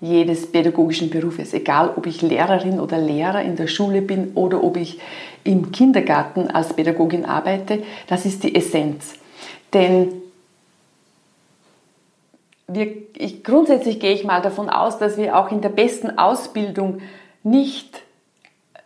jedes 0.00 0.50
pädagogischen 0.50 1.10
Berufes, 1.10 1.54
egal 1.54 1.92
ob 1.94 2.06
ich 2.06 2.22
Lehrerin 2.22 2.80
oder 2.80 2.98
Lehrer 2.98 3.42
in 3.42 3.54
der 3.54 3.68
Schule 3.68 4.02
bin 4.02 4.32
oder 4.34 4.64
ob 4.64 4.76
ich 4.76 4.98
im 5.44 5.70
Kindergarten 5.70 6.48
als 6.48 6.72
Pädagogin 6.72 7.24
arbeite, 7.24 7.84
das 8.08 8.26
ist 8.26 8.42
die 8.42 8.56
Essenz. 8.56 9.14
Denn 9.72 10.12
wir, 12.66 12.88
ich, 13.16 13.44
grundsätzlich 13.44 14.00
gehe 14.00 14.12
ich 14.12 14.24
mal 14.24 14.42
davon 14.42 14.68
aus, 14.68 14.98
dass 14.98 15.16
wir 15.16 15.38
auch 15.38 15.52
in 15.52 15.60
der 15.60 15.68
besten 15.68 16.18
Ausbildung 16.18 17.00
nicht 17.44 18.02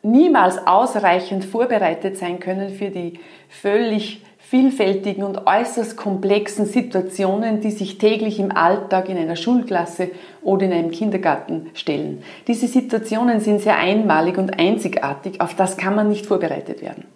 niemals 0.06 0.66
ausreichend 0.66 1.44
vorbereitet 1.44 2.16
sein 2.16 2.40
können 2.40 2.70
für 2.70 2.90
die 2.90 3.14
völlig 3.48 4.22
vielfältigen 4.38 5.24
und 5.24 5.46
äußerst 5.46 5.96
komplexen 5.96 6.66
Situationen, 6.66 7.60
die 7.60 7.72
sich 7.72 7.98
täglich 7.98 8.38
im 8.38 8.52
Alltag 8.56 9.08
in 9.08 9.18
einer 9.18 9.34
Schulklasse 9.34 10.10
oder 10.40 10.66
in 10.66 10.72
einem 10.72 10.90
Kindergarten 10.92 11.70
stellen. 11.74 12.22
Diese 12.46 12.68
Situationen 12.68 13.40
sind 13.40 13.60
sehr 13.60 13.76
einmalig 13.76 14.38
und 14.38 14.56
einzigartig, 14.56 15.40
auf 15.40 15.54
das 15.56 15.76
kann 15.76 15.96
man 15.96 16.08
nicht 16.08 16.26
vorbereitet 16.26 16.80
werden. 16.80 17.06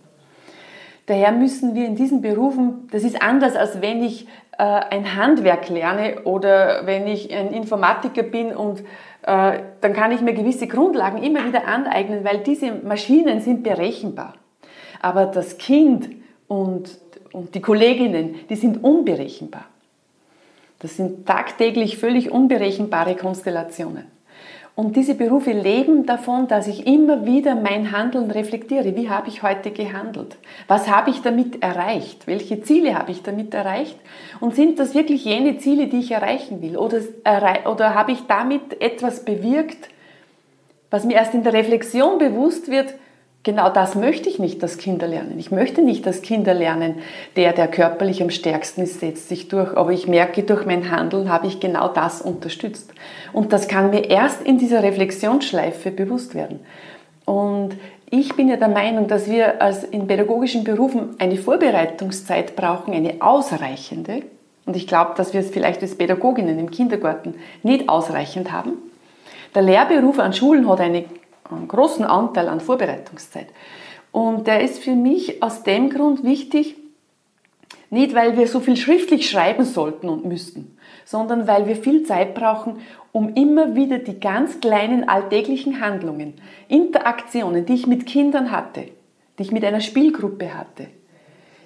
Daher 1.07 1.31
müssen 1.31 1.75
wir 1.77 1.87
in 1.87 1.95
diesen 1.95 2.21
Berufen, 2.21 2.89
das 2.91 3.05
ist 3.05 3.23
anders 3.23 3.55
als 3.55 3.81
wenn 3.81 4.03
ich 4.03 4.27
äh, 4.61 4.95
ein 4.95 5.17
Handwerk 5.17 5.69
lerne 5.69 6.23
oder 6.25 6.87
wenn 6.87 7.07
ich 7.07 7.35
ein 7.35 7.53
Informatiker 7.53 8.23
bin 8.23 8.55
und 8.55 8.81
äh, 9.23 9.61
dann 9.81 9.93
kann 9.93 10.13
ich 10.13 10.21
mir 10.21 10.35
gewisse 10.35 10.67
Grundlagen 10.67 11.23
immer 11.23 11.47
wieder 11.47 11.67
aneignen, 11.67 12.25
weil 12.25 12.39
diese 12.39 12.73
Maschinen 12.73 13.41
sind 13.41 13.63
berechenbar. 13.63 14.35
Aber 15.01 15.27
das 15.27 15.59
Kind 15.59 16.11
und 16.47 16.99
und 17.33 17.55
die 17.55 17.61
Kolleginnen, 17.61 18.37
die 18.49 18.57
sind 18.57 18.83
unberechenbar. 18.83 19.67
Das 20.81 20.97
sind 20.97 21.27
tagtäglich 21.27 21.99
völlig 21.99 22.31
unberechenbare 22.31 23.15
Konstellationen. 23.15 24.07
Und 24.81 24.97
diese 24.97 25.15
Berufe 25.15 25.53
leben 25.53 26.07
davon, 26.07 26.49
dass 26.49 26.67
ich 26.67 26.87
immer 26.87 27.27
wieder 27.27 27.55
mein 27.55 27.93
Handeln 27.93 28.31
reflektiere. 28.31 28.97
Wie 28.97 29.11
habe 29.11 29.29
ich 29.29 29.43
heute 29.43 29.73
gehandelt? 29.73 30.39
Was 30.69 30.89
habe 30.89 31.11
ich 31.11 31.21
damit 31.21 31.63
erreicht? 31.63 32.27
Welche 32.27 32.63
Ziele 32.63 32.95
habe 32.99 33.13
ich 33.13 33.23
damit 33.23 33.53
erreicht? 33.53 33.99
Und 34.41 34.55
sind 34.55 34.79
das 34.79 34.95
wirklich 34.95 35.27
jene 35.27 35.59
Ziele, 35.59 35.89
die 35.89 35.99
ich 35.99 36.13
erreichen 36.13 36.63
will? 36.63 36.79
Oder, 36.79 37.03
oder 37.71 37.95
habe 37.95 38.13
ich 38.13 38.27
damit 38.27 38.81
etwas 38.81 39.27
bewirkt, 39.27 39.91
was 40.89 41.05
mir 41.05 41.17
erst 41.17 41.35
in 41.35 41.43
der 41.43 41.53
Reflexion 41.53 42.17
bewusst 42.17 42.71
wird, 42.71 42.95
Genau 43.43 43.71
das 43.71 43.95
möchte 43.95 44.29
ich 44.29 44.39
nicht, 44.39 44.63
dass 44.63 44.77
Kinder 44.77 45.07
lernen. 45.07 45.39
Ich 45.39 45.51
möchte 45.51 45.81
nicht, 45.81 46.05
dass 46.05 46.21
Kinder 46.21 46.53
lernen, 46.53 46.97
der, 47.37 47.55
der 47.55 47.69
körperlich 47.69 48.23
am 48.23 48.29
stärksten 48.29 48.83
ist, 48.83 49.01
setzt 49.01 49.31
sich 49.31 49.49
durch. 49.49 49.75
Aber 49.79 49.93
ich 49.93 50.07
merke, 50.07 50.43
durch 50.43 50.67
mein 50.67 50.91
Handeln 50.91 51.31
habe 51.31 51.47
ich 51.47 51.59
genau 51.59 51.89
das 51.89 52.21
unterstützt. 52.21 52.93
Und 53.33 53.55
das 53.55 53.67
kann 53.67 53.91
mir 53.91 54.11
erst 54.11 54.43
in 54.43 54.59
dieser 54.59 54.83
Reflexionsschleife 54.83 55.91
bewusst 55.91 56.35
werden. 56.35 56.61
Und 57.25 57.77
ich 58.11 58.35
bin 58.37 58.49
ja 58.49 58.57
der 58.57 58.69
Meinung, 58.69 59.09
dass 59.09 59.31
wir 59.31 59.63
als 59.63 59.85
in 59.85 60.07
pädagogischen 60.07 60.65
Berufen 60.65 61.17
eine 61.19 61.37
Vorbereitungszeit 61.37 62.57
brauchen, 62.57 62.93
eine 62.93 63.23
ausreichende. 63.23 64.23
Und 64.67 64.77
ich 64.77 64.87
glaube, 64.87 65.13
dass 65.17 65.33
wir 65.33 65.41
es 65.41 65.51
vielleicht 65.51 65.81
als 65.81 65.95
Pädagoginnen 65.95 66.59
im 66.59 66.71
Kindergarten 66.71 67.35
nicht 67.63 67.89
ausreichend 67.89 68.53
haben. 68.53 68.73
Der 69.55 69.63
Lehrberuf 69.63 70.19
an 70.19 70.35
Schulen 70.35 70.69
hat 70.69 70.81
eine 70.81 71.05
einen 71.57 71.69
großen 71.69 72.05
Anteil 72.05 72.49
an 72.49 72.61
Vorbereitungszeit. 72.61 73.49
Und 74.13 74.47
der 74.47 74.63
ist 74.63 74.83
für 74.83 74.95
mich 74.95 75.43
aus 75.43 75.63
dem 75.63 75.91
Grund 75.91 76.25
wichtig, 76.25 76.77
nicht 77.91 78.15
weil 78.15 78.37
wir 78.37 78.47
so 78.47 78.61
viel 78.61 78.77
schriftlich 78.77 79.29
schreiben 79.29 79.65
sollten 79.65 80.09
und 80.09 80.25
müssten, 80.25 80.77
sondern 81.05 81.47
weil 81.47 81.67
wir 81.67 81.77
viel 81.77 82.05
Zeit 82.05 82.35
brauchen, 82.35 82.81
um 83.13 83.35
immer 83.35 83.75
wieder 83.75 83.99
die 83.99 84.21
ganz 84.21 84.61
kleinen 84.61 85.09
alltäglichen 85.09 85.81
Handlungen, 85.81 86.35
Interaktionen, 86.69 87.67
die 87.67 87.75
ich 87.75 87.87
mit 87.87 88.07
Kindern 88.07 88.53
hatte, 88.53 88.87
die 89.39 89.43
ich 89.43 89.53
mit 89.53 89.65
einer 89.65 89.81
Spielgruppe 89.81 90.55
hatte, 90.57 90.87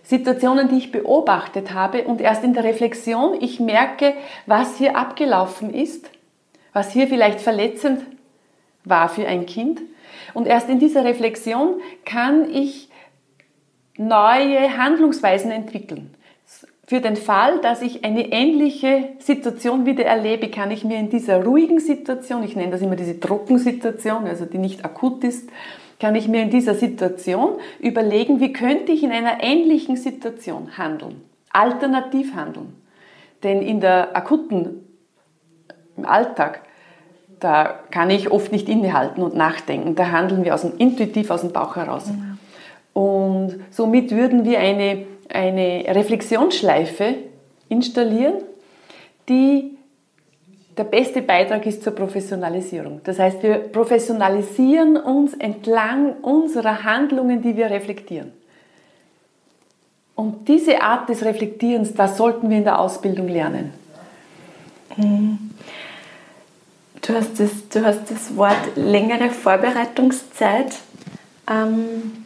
Situationen, 0.03 0.69
die 0.69 0.79
ich 0.79 0.93
beobachtet 0.93 1.73
habe 1.73 2.05
und 2.05 2.21
erst 2.21 2.45
in 2.45 2.55
der 2.55 2.64
Reflexion 2.64 3.38
ich 3.41 3.61
merke, 3.61 4.14
was 4.47 4.76
hier 4.76 4.97
abgelaufen 4.97 5.73
ist, 5.73 6.11
was 6.73 6.93
hier 6.93 7.07
vielleicht 7.07 7.41
verletzend 7.41 8.03
war 8.85 9.09
für 9.09 9.26
ein 9.26 9.47
Kind. 9.47 9.81
Und 10.33 10.47
erst 10.47 10.69
in 10.69 10.79
dieser 10.79 11.05
Reflexion 11.05 11.81
kann 12.05 12.50
ich 12.50 12.88
neue 13.97 14.76
Handlungsweisen 14.76 15.50
entwickeln. 15.50 16.14
Für 16.87 17.00
den 17.00 17.17
Fall, 17.17 17.61
dass 17.61 17.81
ich 17.81 18.05
eine 18.05 18.31
ähnliche 18.31 19.09
Situation 19.19 19.87
wieder 19.87 20.05
erlebe, 20.05 20.50
kann 20.50 20.71
ich 20.71 20.85
mir 20.85 20.99
in 20.99 21.09
dieser 21.09 21.43
ruhigen 21.43 21.81
Situation, 21.81 22.43
ich 22.43 22.57
nenne 22.57 22.73
das 22.73 22.83
immer 22.83 22.97
diese 22.97 23.19
Trockensituation, 23.19 24.26
also 24.26 24.45
die 24.45 24.59
nicht 24.59 24.85
akut 24.85 25.25
ist, 25.25 25.49
kann 25.99 26.14
ich 26.14 26.29
mir 26.29 26.43
in 26.43 26.50
dieser 26.50 26.75
Situation 26.75 27.53
überlegen, 27.81 28.41
wie 28.41 28.53
könnte 28.53 28.93
ich 28.93 29.03
in 29.03 29.12
einer 29.12 29.43
ähnlichen 29.43 29.97
Situation 29.97 30.76
handeln, 30.76 31.23
alternativ 31.50 32.35
handeln. 32.35 32.75
Denn 33.43 33.62
in 33.62 33.81
der 33.81 34.14
akuten, 34.14 34.85
im 35.97 36.05
Alltag, 36.05 36.62
da 37.41 37.81
kann 37.91 38.11
ich 38.11 38.31
oft 38.31 38.53
nicht 38.53 38.69
innehalten 38.69 39.23
und 39.23 39.35
nachdenken. 39.35 39.95
Da 39.95 40.11
handeln 40.11 40.45
wir 40.45 40.55
aus 40.55 40.62
dem, 40.62 40.76
intuitiv 40.79 41.31
aus 41.31 41.43
dem 41.43 41.53
Bauch 41.53 41.76
heraus. 41.76 42.07
Mhm. 42.07 42.38
Und 42.93 43.64
somit 43.71 44.11
würden 44.11 44.45
wir 44.45 44.61
eine, 44.61 45.05
eine 45.29 45.85
Reflexionsschleife 45.88 47.17
installieren, 47.69 48.35
die 49.29 49.76
der 50.76 50.85
beste 50.85 51.23
Beitrag 51.23 51.67
ist 51.67 51.83
zur 51.83 51.95
Professionalisierung. 51.95 53.00
Das 53.05 53.19
heißt, 53.19 53.43
wir 53.43 53.55
professionalisieren 53.59 54.97
uns 54.97 55.35
entlang 55.35 56.14
unserer 56.23 56.83
Handlungen, 56.83 57.43
die 57.43 57.57
wir 57.57 57.71
reflektieren. 57.71 58.33
Und 60.17 60.49
diese 60.49 60.81
Art 60.83 61.09
des 61.09 61.25
Reflektierens, 61.25 61.95
das 61.95 62.17
sollten 62.17 62.49
wir 62.50 62.59
in 62.59 62.64
der 62.64 62.79
Ausbildung 62.79 63.29
lernen. 63.29 63.73
Mhm. 64.97 65.50
Du 67.06 67.14
hast 67.14 67.38
das, 67.38 67.68
du 67.68 67.84
hast 67.84 68.11
das 68.11 68.34
Wort 68.34 68.76
längere 68.76 69.28
Vorbereitungszeit 69.28 70.75
ähm, 71.50 72.25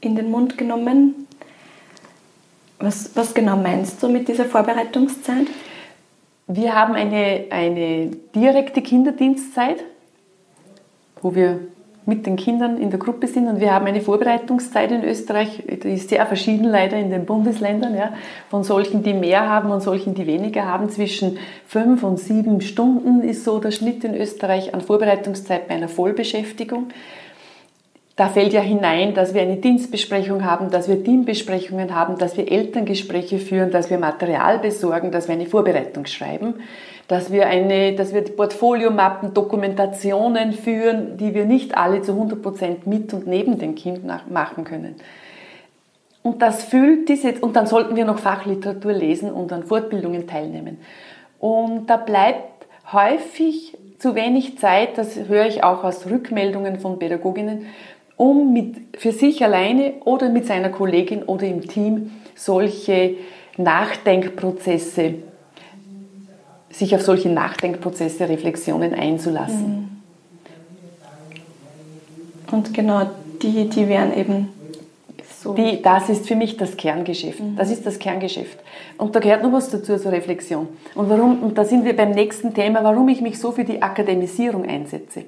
in 0.00 0.16
den 0.16 0.30
Mund 0.30 0.56
genommen. 0.56 1.28
Was, 2.78 3.14
was 3.14 3.34
genau 3.34 3.56
meinst 3.56 4.02
du 4.02 4.08
mit 4.08 4.28
dieser 4.28 4.46
Vorbereitungszeit? 4.46 5.46
Wir 6.46 6.74
haben 6.74 6.94
eine, 6.94 7.44
eine 7.50 8.06
direkte 8.34 8.80
Kinderdienstzeit, 8.80 9.84
wo 11.20 11.34
wir 11.34 11.60
mit 12.04 12.26
den 12.26 12.36
Kindern 12.36 12.78
in 12.78 12.90
der 12.90 12.98
Gruppe 12.98 13.28
sind 13.28 13.46
und 13.46 13.60
wir 13.60 13.72
haben 13.72 13.86
eine 13.86 14.00
Vorbereitungszeit 14.00 14.90
in 14.90 15.04
Österreich, 15.04 15.62
die 15.66 15.94
ist 15.94 16.08
sehr 16.08 16.26
verschieden 16.26 16.64
leider 16.64 16.96
in 16.96 17.10
den 17.10 17.26
Bundesländern, 17.26 17.96
ja, 17.96 18.14
von 18.50 18.64
solchen, 18.64 19.02
die 19.02 19.14
mehr 19.14 19.48
haben 19.48 19.70
und 19.70 19.82
solchen, 19.82 20.14
die 20.14 20.26
weniger 20.26 20.66
haben. 20.66 20.90
Zwischen 20.90 21.38
fünf 21.66 22.02
und 22.02 22.18
sieben 22.18 22.60
Stunden 22.60 23.22
ist 23.22 23.44
so 23.44 23.60
der 23.60 23.70
Schnitt 23.70 24.02
in 24.02 24.16
Österreich 24.16 24.74
an 24.74 24.80
Vorbereitungszeit 24.80 25.68
bei 25.68 25.74
einer 25.74 25.88
Vollbeschäftigung. 25.88 26.88
Da 28.16 28.28
fällt 28.28 28.52
ja 28.52 28.60
hinein, 28.60 29.14
dass 29.14 29.32
wir 29.32 29.42
eine 29.42 29.56
Dienstbesprechung 29.56 30.44
haben, 30.44 30.70
dass 30.70 30.88
wir 30.88 31.02
Teambesprechungen 31.02 31.94
haben, 31.94 32.18
dass 32.18 32.36
wir 32.36 32.50
Elterngespräche 32.50 33.38
führen, 33.38 33.70
dass 33.70 33.90
wir 33.90 33.98
Material 33.98 34.58
besorgen, 34.58 35.12
dass 35.12 35.28
wir 35.28 35.34
eine 35.34 35.46
Vorbereitung 35.46 36.06
schreiben 36.06 36.54
dass 37.12 37.30
wir, 37.30 37.46
eine, 37.46 37.94
dass 37.94 38.14
wir 38.14 38.22
Portfoliomappen, 38.22 39.34
Dokumentationen 39.34 40.54
führen, 40.54 41.18
die 41.18 41.34
wir 41.34 41.44
nicht 41.44 41.76
alle 41.76 42.00
zu 42.00 42.12
100% 42.12 42.86
mit 42.86 43.12
und 43.12 43.26
neben 43.26 43.58
dem 43.58 43.74
Kind 43.74 44.02
machen 44.30 44.64
können. 44.64 44.96
Und 46.22 46.40
das 46.40 46.64
füllt 46.64 47.10
diese, 47.10 47.34
und 47.42 47.54
dann 47.54 47.66
sollten 47.66 47.96
wir 47.96 48.06
noch 48.06 48.18
Fachliteratur 48.18 48.94
lesen 48.94 49.30
und 49.30 49.52
an 49.52 49.64
Fortbildungen 49.64 50.26
teilnehmen. 50.26 50.78
Und 51.38 51.90
da 51.90 51.98
bleibt 51.98 52.66
häufig 52.90 53.76
zu 53.98 54.14
wenig 54.14 54.58
Zeit, 54.58 54.96
das 54.96 55.28
höre 55.28 55.44
ich 55.44 55.62
auch 55.64 55.84
aus 55.84 56.06
Rückmeldungen 56.06 56.80
von 56.80 56.98
Pädagoginnen, 56.98 57.66
um 58.16 58.54
mit, 58.54 58.76
für 58.98 59.12
sich 59.12 59.44
alleine 59.44 59.94
oder 60.06 60.30
mit 60.30 60.46
seiner 60.46 60.70
Kollegin 60.70 61.24
oder 61.24 61.46
im 61.46 61.68
Team 61.68 62.12
solche 62.34 63.16
Nachdenkprozesse 63.58 65.16
sich 66.72 66.94
auf 66.94 67.02
solche 67.02 67.28
Nachdenkprozesse, 67.28 68.28
Reflexionen 68.28 68.94
einzulassen. 68.94 69.68
Mhm. 69.68 69.88
Und 72.52 72.74
genau 72.74 73.08
die, 73.42 73.68
die 73.68 73.88
wären 73.88 74.16
eben 74.16 74.48
so. 75.42 75.54
Die, 75.54 75.82
das 75.82 76.08
ist 76.08 76.26
für 76.26 76.36
mich 76.36 76.56
das 76.56 76.76
Kerngeschäft. 76.76 77.40
Mhm. 77.40 77.56
Das 77.56 77.70
ist 77.70 77.84
das 77.84 77.98
Kerngeschäft. 77.98 78.58
Und 78.98 79.14
da 79.14 79.20
gehört 79.20 79.42
noch 79.42 79.52
was 79.52 79.70
dazu, 79.70 79.96
so 79.98 80.08
Reflexion. 80.08 80.68
Und, 80.94 81.08
warum, 81.08 81.42
und 81.42 81.58
da 81.58 81.64
sind 81.64 81.84
wir 81.84 81.96
beim 81.96 82.12
nächsten 82.12 82.54
Thema, 82.54 82.84
warum 82.84 83.08
ich 83.08 83.20
mich 83.20 83.38
so 83.38 83.52
für 83.52 83.64
die 83.64 83.82
Akademisierung 83.82 84.68
einsetze. 84.68 85.24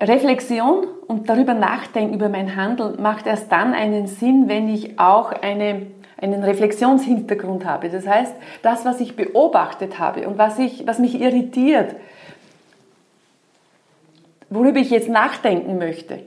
Reflexion 0.00 0.86
und 1.06 1.28
darüber 1.28 1.54
nachdenken 1.54 2.14
über 2.14 2.28
mein 2.28 2.56
Handeln 2.56 3.00
macht 3.00 3.26
erst 3.26 3.50
dann 3.52 3.72
einen 3.72 4.06
Sinn, 4.06 4.48
wenn 4.48 4.68
ich 4.68 4.98
auch 4.98 5.30
eine, 5.32 5.86
einen 6.32 6.44
Reflexionshintergrund 6.44 7.64
habe. 7.64 7.88
Das 7.88 8.06
heißt, 8.06 8.34
das, 8.62 8.84
was 8.84 9.00
ich 9.00 9.16
beobachtet 9.16 9.98
habe 9.98 10.26
und 10.26 10.38
was, 10.38 10.58
ich, 10.58 10.86
was 10.86 10.98
mich 10.98 11.20
irritiert, 11.20 11.94
worüber 14.50 14.78
ich 14.78 14.90
jetzt 14.90 15.08
nachdenken 15.08 15.78
möchte, 15.78 16.20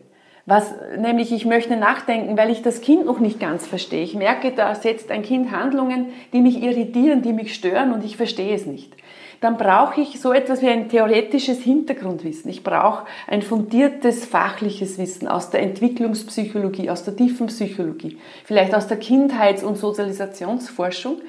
was, 0.45 0.73
nämlich 0.97 1.33
ich 1.33 1.45
möchte 1.45 1.75
nachdenken, 1.75 2.37
weil 2.37 2.49
ich 2.49 2.61
das 2.61 2.79
Kind 2.79 3.05
noch 3.05 3.19
nicht 3.19 3.39
ganz 3.39 3.67
verstehe. 3.67 4.03
Ich 4.03 4.15
merke, 4.15 4.53
da 4.53 4.73
setzt 4.75 5.11
ein 5.11 5.21
Kind 5.21 5.51
Handlungen, 5.51 6.07
die 6.31 6.39
mich 6.39 6.63
irritieren, 6.63 7.21
die 7.21 7.33
mich 7.33 7.53
stören 7.53 7.91
und 7.91 8.05
ich 8.05 8.15
verstehe 8.15 8.55
es 8.55 8.65
nicht. 8.65 8.93
Dann 9.39 9.57
brauche 9.57 10.01
ich 10.01 10.19
so 10.19 10.33
etwas 10.33 10.61
wie 10.61 10.69
ein 10.69 10.89
theoretisches 10.89 11.59
Hintergrundwissen. 11.59 12.49
Ich 12.49 12.63
brauche 12.63 13.05
ein 13.27 13.41
fundiertes 13.41 14.25
fachliches 14.25 14.97
Wissen 14.97 15.27
aus 15.27 15.49
der 15.51 15.61
Entwicklungspsychologie, 15.61 16.89
aus 16.89 17.03
der 17.03 17.15
tiefen 17.15 17.47
Psychologie, 17.47 18.17
vielleicht 18.45 18.73
aus 18.73 18.87
der 18.87 18.97
Kindheits- 18.97 19.63
und 19.63 19.77
Sozialisationsforschung, 19.77 21.21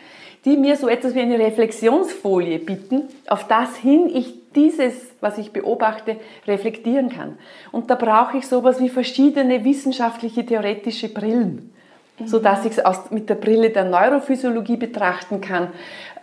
die 0.45 0.57
mir 0.57 0.77
so 0.77 0.89
etwas 0.89 1.15
wie 1.15 1.21
eine 1.21 1.39
Reflexionsfolie 1.39 2.59
bieten, 2.59 3.03
auf 3.29 3.47
das 3.47 3.77
hin 3.77 4.09
ich 4.13 4.35
dieses, 4.55 4.95
was 5.21 5.37
ich 5.39 5.53
beobachte, 5.53 6.17
reflektieren 6.47 7.11
kann. 7.11 7.39
Und 7.71 7.91
da 7.91 7.95
brauche 7.95 8.39
ich 8.39 8.47
sowas 8.47 8.81
wie 8.81 8.89
verschiedene 8.89 9.65
wissenschaftliche, 9.65 10.47
theoretische 10.47 11.09
Brillen, 11.09 11.75
mhm. 12.19 12.27
sodass 12.27 12.65
ich 12.65 12.79
es 12.79 13.11
mit 13.11 13.29
der 13.29 13.35
Brille 13.35 13.71
der 13.71 13.85
Neurophysiologie 13.85 14.77
betrachten 14.77 15.41
kann, 15.41 15.69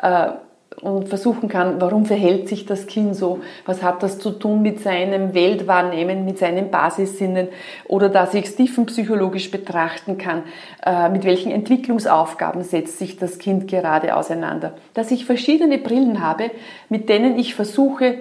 äh, 0.02 0.32
und 0.86 1.10
versuchen 1.10 1.50
kann, 1.50 1.82
warum 1.82 2.06
verhält 2.06 2.48
sich 2.48 2.66
das 2.66 2.86
Kind 2.86 3.16
so, 3.16 3.42
was 3.66 3.82
hat 3.82 4.04
das 4.04 4.20
zu 4.20 4.30
tun 4.32 4.62
mit 4.62 4.80
seinem 4.80 5.34
Weltwahrnehmen, 5.34 6.26
mit 6.26 6.38
seinen 6.38 6.70
Basissinnen 6.70 7.48
oder 7.88 8.08
dass 8.10 8.36
ich 8.36 8.46
es 8.46 8.56
tiefenpsychologisch 8.56 9.50
betrachten 9.50 10.20
kann, 10.20 10.44
äh, 10.86 11.10
mit 11.10 11.24
welchen 11.24 11.52
Entwicklungsaufgaben 11.52 12.62
setzt 12.64 13.00
sich 13.00 13.18
das 13.18 13.40
Kind 13.40 13.68
gerade 13.68 14.16
auseinander. 14.16 14.76
Dass 14.94 15.10
ich 15.10 15.26
verschiedene 15.26 15.80
Brillen 15.80 16.22
habe, 16.22 16.52
mit 16.90 17.10
denen 17.10 17.40
ich 17.40 17.56
versuche, 17.56 18.20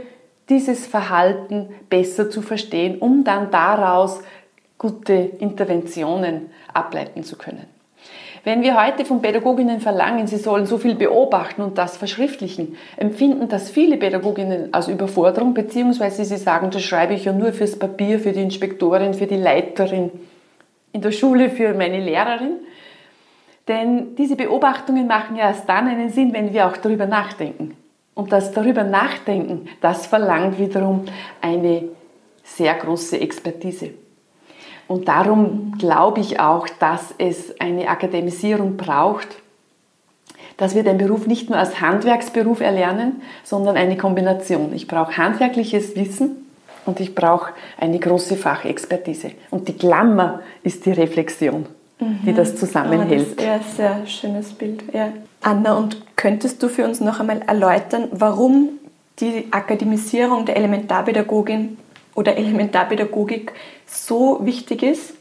dieses 0.48 0.86
Verhalten 0.86 1.68
besser 1.90 2.30
zu 2.30 2.40
verstehen, 2.40 2.98
um 2.98 3.24
dann 3.24 3.50
daraus 3.50 4.20
gute 4.78 5.12
Interventionen 5.12 6.50
ableiten 6.72 7.24
zu 7.24 7.36
können. 7.36 7.73
Wenn 8.44 8.62
wir 8.62 8.78
heute 8.78 9.06
von 9.06 9.22
Pädagoginnen 9.22 9.80
verlangen, 9.80 10.26
sie 10.26 10.36
sollen 10.36 10.66
so 10.66 10.76
viel 10.76 10.94
beobachten 10.94 11.62
und 11.62 11.78
das 11.78 11.96
verschriftlichen, 11.96 12.76
empfinden 12.98 13.48
das 13.48 13.70
viele 13.70 13.96
Pädagoginnen 13.96 14.68
als 14.74 14.88
Überforderung, 14.88 15.54
beziehungsweise 15.54 16.26
sie 16.26 16.36
sagen, 16.36 16.70
das 16.70 16.82
schreibe 16.82 17.14
ich 17.14 17.24
ja 17.24 17.32
nur 17.32 17.54
fürs 17.54 17.78
Papier, 17.78 18.20
für 18.20 18.32
die 18.32 18.42
Inspektorin, 18.42 19.14
für 19.14 19.26
die 19.26 19.38
Leiterin 19.38 20.10
in 20.92 21.00
der 21.00 21.10
Schule, 21.12 21.48
für 21.48 21.72
meine 21.72 22.00
Lehrerin. 22.00 22.58
Denn 23.66 24.14
diese 24.16 24.36
Beobachtungen 24.36 25.06
machen 25.06 25.36
ja 25.36 25.48
erst 25.48 25.66
dann 25.66 25.88
einen 25.88 26.10
Sinn, 26.10 26.34
wenn 26.34 26.52
wir 26.52 26.66
auch 26.66 26.76
darüber 26.76 27.06
nachdenken. 27.06 27.78
Und 28.12 28.30
das 28.30 28.52
darüber 28.52 28.84
nachdenken, 28.84 29.70
das 29.80 30.06
verlangt 30.06 30.58
wiederum 30.58 31.06
eine 31.40 31.84
sehr 32.42 32.74
große 32.74 33.18
Expertise. 33.18 34.03
Und 34.86 35.08
darum 35.08 35.74
glaube 35.78 36.20
ich 36.20 36.40
auch, 36.40 36.68
dass 36.78 37.14
es 37.18 37.58
eine 37.60 37.88
Akademisierung 37.88 38.76
braucht, 38.76 39.28
dass 40.56 40.74
wir 40.74 40.84
den 40.84 40.98
Beruf 40.98 41.26
nicht 41.26 41.50
nur 41.50 41.58
als 41.58 41.80
Handwerksberuf 41.80 42.60
erlernen, 42.60 43.22
sondern 43.42 43.76
eine 43.76 43.96
Kombination. 43.96 44.72
Ich 44.72 44.86
brauche 44.86 45.16
handwerkliches 45.16 45.96
Wissen 45.96 46.46
und 46.86 47.00
ich 47.00 47.14
brauche 47.14 47.52
eine 47.80 47.98
große 47.98 48.36
Fachexpertise. 48.36 49.32
Und 49.50 49.68
die 49.68 49.72
Klammer 49.72 50.40
ist 50.62 50.86
die 50.86 50.92
Reflexion, 50.92 51.66
mhm. 51.98 52.20
die 52.24 52.34
das 52.34 52.56
zusammenhält. 52.56 53.28
Oh, 53.32 53.34
das 53.36 53.44
ist 53.44 53.48
ein 53.48 53.60
sehr 53.76 54.06
schönes 54.06 54.52
Bild. 54.52 54.84
Ja. 54.92 55.12
Anna, 55.42 55.74
und 55.76 56.16
könntest 56.16 56.62
du 56.62 56.68
für 56.68 56.84
uns 56.84 57.00
noch 57.00 57.20
einmal 57.20 57.42
erläutern, 57.42 58.08
warum 58.12 58.70
die 59.20 59.48
Akademisierung 59.50 60.44
der 60.44 60.56
Elementarpädagogin 60.56 61.78
oder 62.14 62.36
Elementarpädagogik 62.36 63.52
so 63.86 64.40
wichtig 64.44 64.82
ist? 64.82 65.14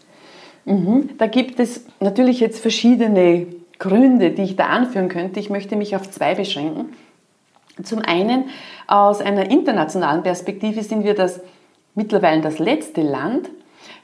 Mhm. 0.66 1.10
Da 1.18 1.28
gibt 1.28 1.60
es 1.60 1.86
natürlich 2.00 2.40
jetzt 2.40 2.60
verschiedene 2.60 3.48
Gründe, 3.80 4.32
die 4.32 4.44
ich 4.44 4.56
da 4.56 4.68
anführen 4.68 5.10
könnte. 5.10 5.40
Ich 5.40 5.50
möchte 5.50 5.76
mich 5.76 5.96
auf 5.96 6.10
zwei 6.10 6.36
beschränken. 6.36 6.94
Zum 7.82 8.00
einen, 8.00 8.46
aus 8.88 9.20
einer 9.20 9.50
internationalen 9.50 10.24
Perspektive 10.24 10.84
sind 10.84 11.04
wir 11.04 11.16
das 11.16 11.42
mittlerweile 11.96 12.42
das 12.42 12.60
letzte 12.60 13.02
Land, 13.02 13.50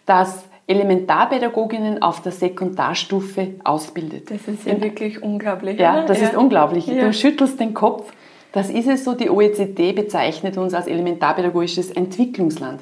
das 0.05 0.43
Elementarpädagoginnen 0.67 2.01
auf 2.01 2.21
der 2.21 2.31
Sekundarstufe 2.31 3.55
ausbildet. 3.63 4.29
Das 4.29 4.47
ist 4.47 4.65
ja 4.65 4.79
wirklich 4.81 5.21
unglaublich. 5.21 5.79
Ja, 5.79 6.05
das 6.05 6.21
ja. 6.21 6.27
ist 6.27 6.35
unglaublich. 6.35 6.87
Ja. 6.87 7.05
Du 7.05 7.13
schüttelst 7.13 7.59
den 7.59 7.73
Kopf. 7.73 8.11
Das 8.51 8.69
ist 8.69 8.87
es 8.87 9.03
so, 9.03 9.13
die 9.13 9.29
OECD 9.29 9.93
bezeichnet 9.93 10.57
uns 10.57 10.73
als 10.73 10.87
elementarpädagogisches 10.87 11.91
Entwicklungsland. 11.91 12.81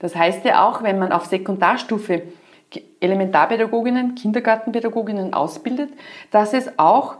Das 0.00 0.16
heißt 0.16 0.44
ja 0.44 0.68
auch, 0.68 0.82
wenn 0.82 0.98
man 0.98 1.12
auf 1.12 1.26
Sekundarstufe 1.26 2.22
Elementarpädagoginnen, 3.00 4.16
Kindergartenpädagoginnen 4.16 5.32
ausbildet, 5.32 5.90
dass 6.30 6.52
es 6.52 6.78
auch 6.78 7.16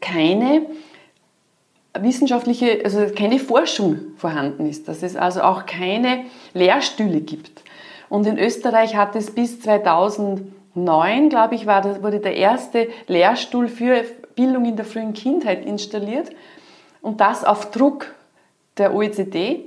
keine 0.00 0.66
wissenschaftliche, 1.98 2.80
also 2.84 3.06
keine 3.14 3.38
Forschung 3.38 3.98
vorhanden 4.16 4.68
ist, 4.68 4.88
dass 4.88 5.02
es 5.02 5.16
also 5.16 5.42
auch 5.42 5.66
keine 5.66 6.24
Lehrstühle 6.52 7.20
gibt. 7.20 7.62
Und 8.08 8.26
in 8.26 8.38
Österreich 8.38 8.96
hat 8.96 9.16
es 9.16 9.34
bis 9.34 9.60
2009, 9.60 11.28
glaube 11.28 11.54
ich, 11.54 11.66
war, 11.66 12.02
wurde 12.02 12.20
der 12.20 12.36
erste 12.36 12.88
Lehrstuhl 13.06 13.68
für 13.68 14.04
Bildung 14.34 14.64
in 14.64 14.76
der 14.76 14.84
frühen 14.84 15.14
Kindheit 15.14 15.64
installiert 15.64 16.30
und 17.06 17.20
das 17.20 17.44
auf 17.44 17.70
Druck 17.70 18.12
der 18.78 18.92
OECD. 18.92 19.60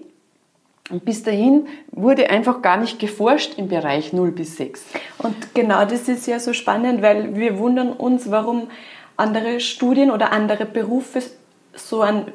Und 0.89 1.05
bis 1.05 1.23
dahin 1.23 1.67
wurde 1.91 2.29
einfach 2.29 2.61
gar 2.61 2.75
nicht 2.75 2.99
geforscht 2.99 3.57
im 3.57 3.69
Bereich 3.69 4.11
0 4.11 4.31
bis 4.31 4.57
6. 4.57 4.83
Und 5.19 5.55
genau 5.55 5.85
das 5.85 6.09
ist 6.09 6.27
ja 6.27 6.37
so 6.39 6.51
spannend, 6.51 7.01
weil 7.01 7.35
wir 7.37 7.57
wundern 7.57 7.93
uns, 7.93 8.29
warum 8.29 8.69
andere 9.15 9.61
Studien 9.61 10.11
oder 10.11 10.33
andere 10.33 10.65
Berufe 10.65 11.21
so 11.73 12.01
einen 12.01 12.33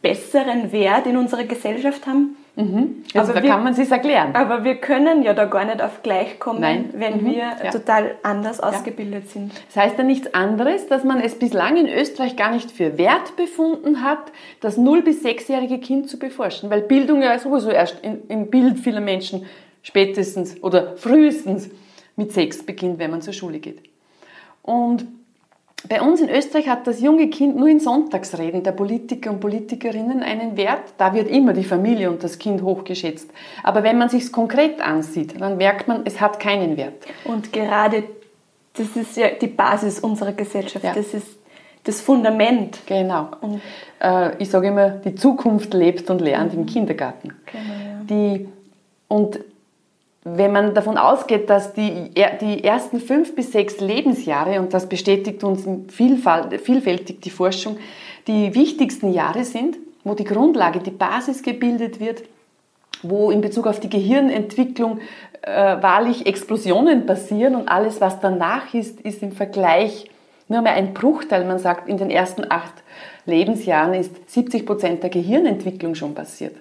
besseren 0.00 0.72
Wert 0.72 1.06
in 1.06 1.18
unserer 1.18 1.44
Gesellschaft 1.44 2.06
haben 2.06 2.36
Mhm. 2.56 3.04
Also 3.12 3.32
aber 3.32 3.40
da 3.40 3.42
wir, 3.42 3.50
kann 3.50 3.64
man 3.64 3.74
sich 3.74 3.90
erklären. 3.90 4.34
Aber 4.34 4.64
wir 4.64 4.76
können 4.76 5.22
ja 5.22 5.34
da 5.34 5.44
gar 5.44 5.66
nicht 5.66 5.82
auf 5.82 6.02
gleich 6.02 6.38
kommen, 6.38 6.60
Nein. 6.60 6.88
wenn 6.94 7.22
mhm. 7.22 7.26
wir 7.26 7.52
ja. 7.62 7.70
total 7.70 8.14
anders 8.22 8.60
ausgebildet 8.60 9.24
ja. 9.26 9.30
sind. 9.30 9.52
Das 9.66 9.84
heißt 9.84 9.98
ja 9.98 10.04
nichts 10.04 10.32
anderes, 10.32 10.88
dass 10.88 11.04
man 11.04 11.20
es 11.20 11.38
bislang 11.38 11.76
in 11.76 11.86
Österreich 11.86 12.34
gar 12.34 12.50
nicht 12.50 12.70
für 12.70 12.96
wert 12.96 13.36
befunden 13.36 14.02
hat, 14.02 14.32
das 14.60 14.78
0- 14.78 15.02
bis 15.02 15.22
6-jährige 15.22 15.78
Kind 15.78 16.08
zu 16.08 16.18
beforschen, 16.18 16.70
weil 16.70 16.80
Bildung 16.80 17.22
ja 17.22 17.38
sowieso 17.38 17.70
erst 17.70 18.00
in, 18.00 18.22
im 18.28 18.48
Bild 18.48 18.78
vieler 18.78 19.02
Menschen 19.02 19.44
spätestens 19.82 20.62
oder 20.62 20.96
frühestens 20.96 21.68
mit 22.16 22.32
6 22.32 22.64
beginnt, 22.64 22.98
wenn 22.98 23.10
man 23.10 23.20
zur 23.20 23.34
Schule 23.34 23.58
geht. 23.58 23.82
Und 24.62 25.06
bei 25.88 26.00
uns 26.00 26.20
in 26.20 26.28
Österreich 26.28 26.68
hat 26.68 26.86
das 26.86 27.00
junge 27.00 27.28
Kind 27.28 27.56
nur 27.56 27.68
in 27.68 27.80
Sonntagsreden 27.80 28.62
der 28.62 28.72
Politiker 28.72 29.30
und 29.30 29.40
Politikerinnen 29.40 30.22
einen 30.22 30.56
Wert. 30.56 30.94
Da 30.98 31.14
wird 31.14 31.28
immer 31.28 31.52
die 31.52 31.64
Familie 31.64 32.10
und 32.10 32.24
das 32.24 32.38
Kind 32.38 32.62
hochgeschätzt. 32.62 33.30
Aber 33.62 33.82
wenn 33.82 33.98
man 33.98 34.08
sich 34.08 34.24
es 34.24 34.32
konkret 34.32 34.80
ansieht, 34.80 35.40
dann 35.40 35.58
merkt 35.58 35.86
man, 35.86 36.02
es 36.04 36.20
hat 36.20 36.40
keinen 36.40 36.76
Wert. 36.76 37.06
Und 37.24 37.52
gerade 37.52 38.04
das 38.74 38.88
ist 38.96 39.16
ja 39.16 39.28
die 39.30 39.46
Basis 39.46 40.00
unserer 40.00 40.32
Gesellschaft. 40.32 40.84
Ja. 40.84 40.94
Das 40.94 41.14
ist 41.14 41.38
das 41.84 42.00
Fundament. 42.00 42.78
Genau. 42.86 43.28
Und 43.40 43.60
äh, 44.00 44.36
ich 44.42 44.50
sage 44.50 44.68
immer, 44.68 44.90
die 44.90 45.14
Zukunft 45.14 45.72
lebt 45.72 46.10
und 46.10 46.20
lernt 46.20 46.52
mhm. 46.52 46.60
im 46.60 46.66
Kindergarten. 46.66 47.34
Genau, 47.46 47.64
ja. 47.64 48.00
die, 48.08 48.48
und 49.08 49.40
wenn 50.28 50.50
man 50.50 50.74
davon 50.74 50.98
ausgeht, 50.98 51.48
dass 51.48 51.72
die, 51.72 52.10
die 52.40 52.64
ersten 52.64 52.98
fünf 52.98 53.36
bis 53.36 53.52
sechs 53.52 53.78
Lebensjahre, 53.78 54.60
und 54.60 54.74
das 54.74 54.88
bestätigt 54.88 55.44
uns 55.44 55.64
vielfältig 55.88 57.20
die 57.22 57.30
Forschung, 57.30 57.76
die 58.26 58.54
wichtigsten 58.54 59.12
Jahre 59.12 59.44
sind, 59.44 59.76
wo 60.02 60.14
die 60.14 60.24
Grundlage, 60.24 60.80
die 60.80 60.90
Basis 60.90 61.42
gebildet 61.42 62.00
wird, 62.00 62.24
wo 63.02 63.30
in 63.30 63.40
Bezug 63.40 63.68
auf 63.68 63.78
die 63.78 63.88
Gehirnentwicklung 63.88 64.98
äh, 65.42 65.80
wahrlich 65.80 66.26
Explosionen 66.26 67.06
passieren 67.06 67.54
und 67.54 67.68
alles, 67.68 68.00
was 68.00 68.18
danach 68.18 68.74
ist, 68.74 69.00
ist 69.02 69.22
im 69.22 69.30
Vergleich 69.30 70.10
Nur 70.48 70.62
mal 70.62 70.74
ein 70.74 70.94
Bruchteil, 70.94 71.44
man 71.44 71.58
sagt, 71.58 71.88
in 71.88 71.98
den 71.98 72.10
ersten 72.10 72.50
acht 72.50 72.74
Lebensjahren 73.24 73.94
ist 73.94 74.30
70 74.30 74.64
Prozent 74.64 75.02
der 75.02 75.10
Gehirnentwicklung 75.10 75.94
schon 75.94 76.14
passiert. 76.14 76.56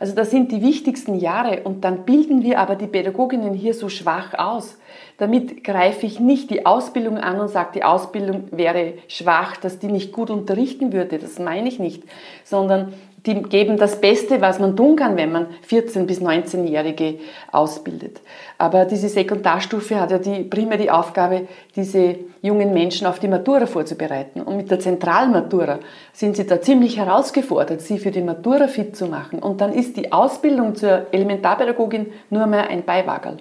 Also 0.00 0.14
das 0.14 0.30
sind 0.30 0.52
die 0.52 0.62
wichtigsten 0.62 1.14
Jahre 1.14 1.62
und 1.62 1.84
dann 1.84 2.04
bilden 2.04 2.42
wir 2.42 2.58
aber 2.58 2.76
die 2.76 2.86
Pädagoginnen 2.86 3.54
hier 3.54 3.74
so 3.74 3.88
schwach 3.88 4.34
aus. 4.34 4.78
Damit 5.18 5.64
greife 5.64 6.06
ich 6.06 6.20
nicht 6.20 6.50
die 6.50 6.66
Ausbildung 6.66 7.18
an 7.18 7.40
und 7.40 7.48
sage, 7.48 7.70
die 7.74 7.84
Ausbildung 7.84 8.48
wäre 8.50 8.94
schwach, 9.08 9.56
dass 9.56 9.78
die 9.78 9.86
nicht 9.86 10.12
gut 10.12 10.30
unterrichten 10.30 10.92
würde. 10.92 11.18
Das 11.18 11.38
meine 11.38 11.68
ich 11.68 11.78
nicht, 11.78 12.02
sondern 12.44 12.92
die 13.26 13.42
geben 13.42 13.76
das 13.76 14.00
Beste, 14.00 14.40
was 14.40 14.60
man 14.60 14.76
tun 14.76 14.96
kann, 14.96 15.16
wenn 15.16 15.32
man 15.32 15.46
14- 15.68 16.06
bis 16.06 16.20
19-Jährige 16.20 17.18
ausbildet. 17.50 18.20
Aber 18.56 18.84
diese 18.84 19.08
Sekundarstufe 19.08 20.00
hat 20.00 20.12
ja 20.12 20.18
die, 20.18 20.44
primär 20.44 20.78
die 20.78 20.90
Aufgabe, 20.90 21.48
diese 21.74 22.16
jungen 22.40 22.72
Menschen 22.72 23.06
auf 23.06 23.18
die 23.18 23.28
Matura 23.28 23.66
vorzubereiten. 23.66 24.40
Und 24.42 24.56
mit 24.56 24.70
der 24.70 24.78
Zentralmatura 24.78 25.80
sind 26.12 26.36
sie 26.36 26.46
da 26.46 26.60
ziemlich 26.60 26.96
herausgefordert, 26.98 27.80
sie 27.80 27.98
für 27.98 28.12
die 28.12 28.22
Matura 28.22 28.68
fit 28.68 28.96
zu 28.96 29.06
machen. 29.06 29.40
Und 29.40 29.60
dann 29.60 29.72
ist 29.72 29.96
die 29.96 30.12
Ausbildung 30.12 30.76
zur 30.76 31.06
Elementarpädagogin 31.10 32.06
nur 32.30 32.46
mehr 32.46 32.68
ein 32.68 32.84
Beiwagerl. 32.84 33.38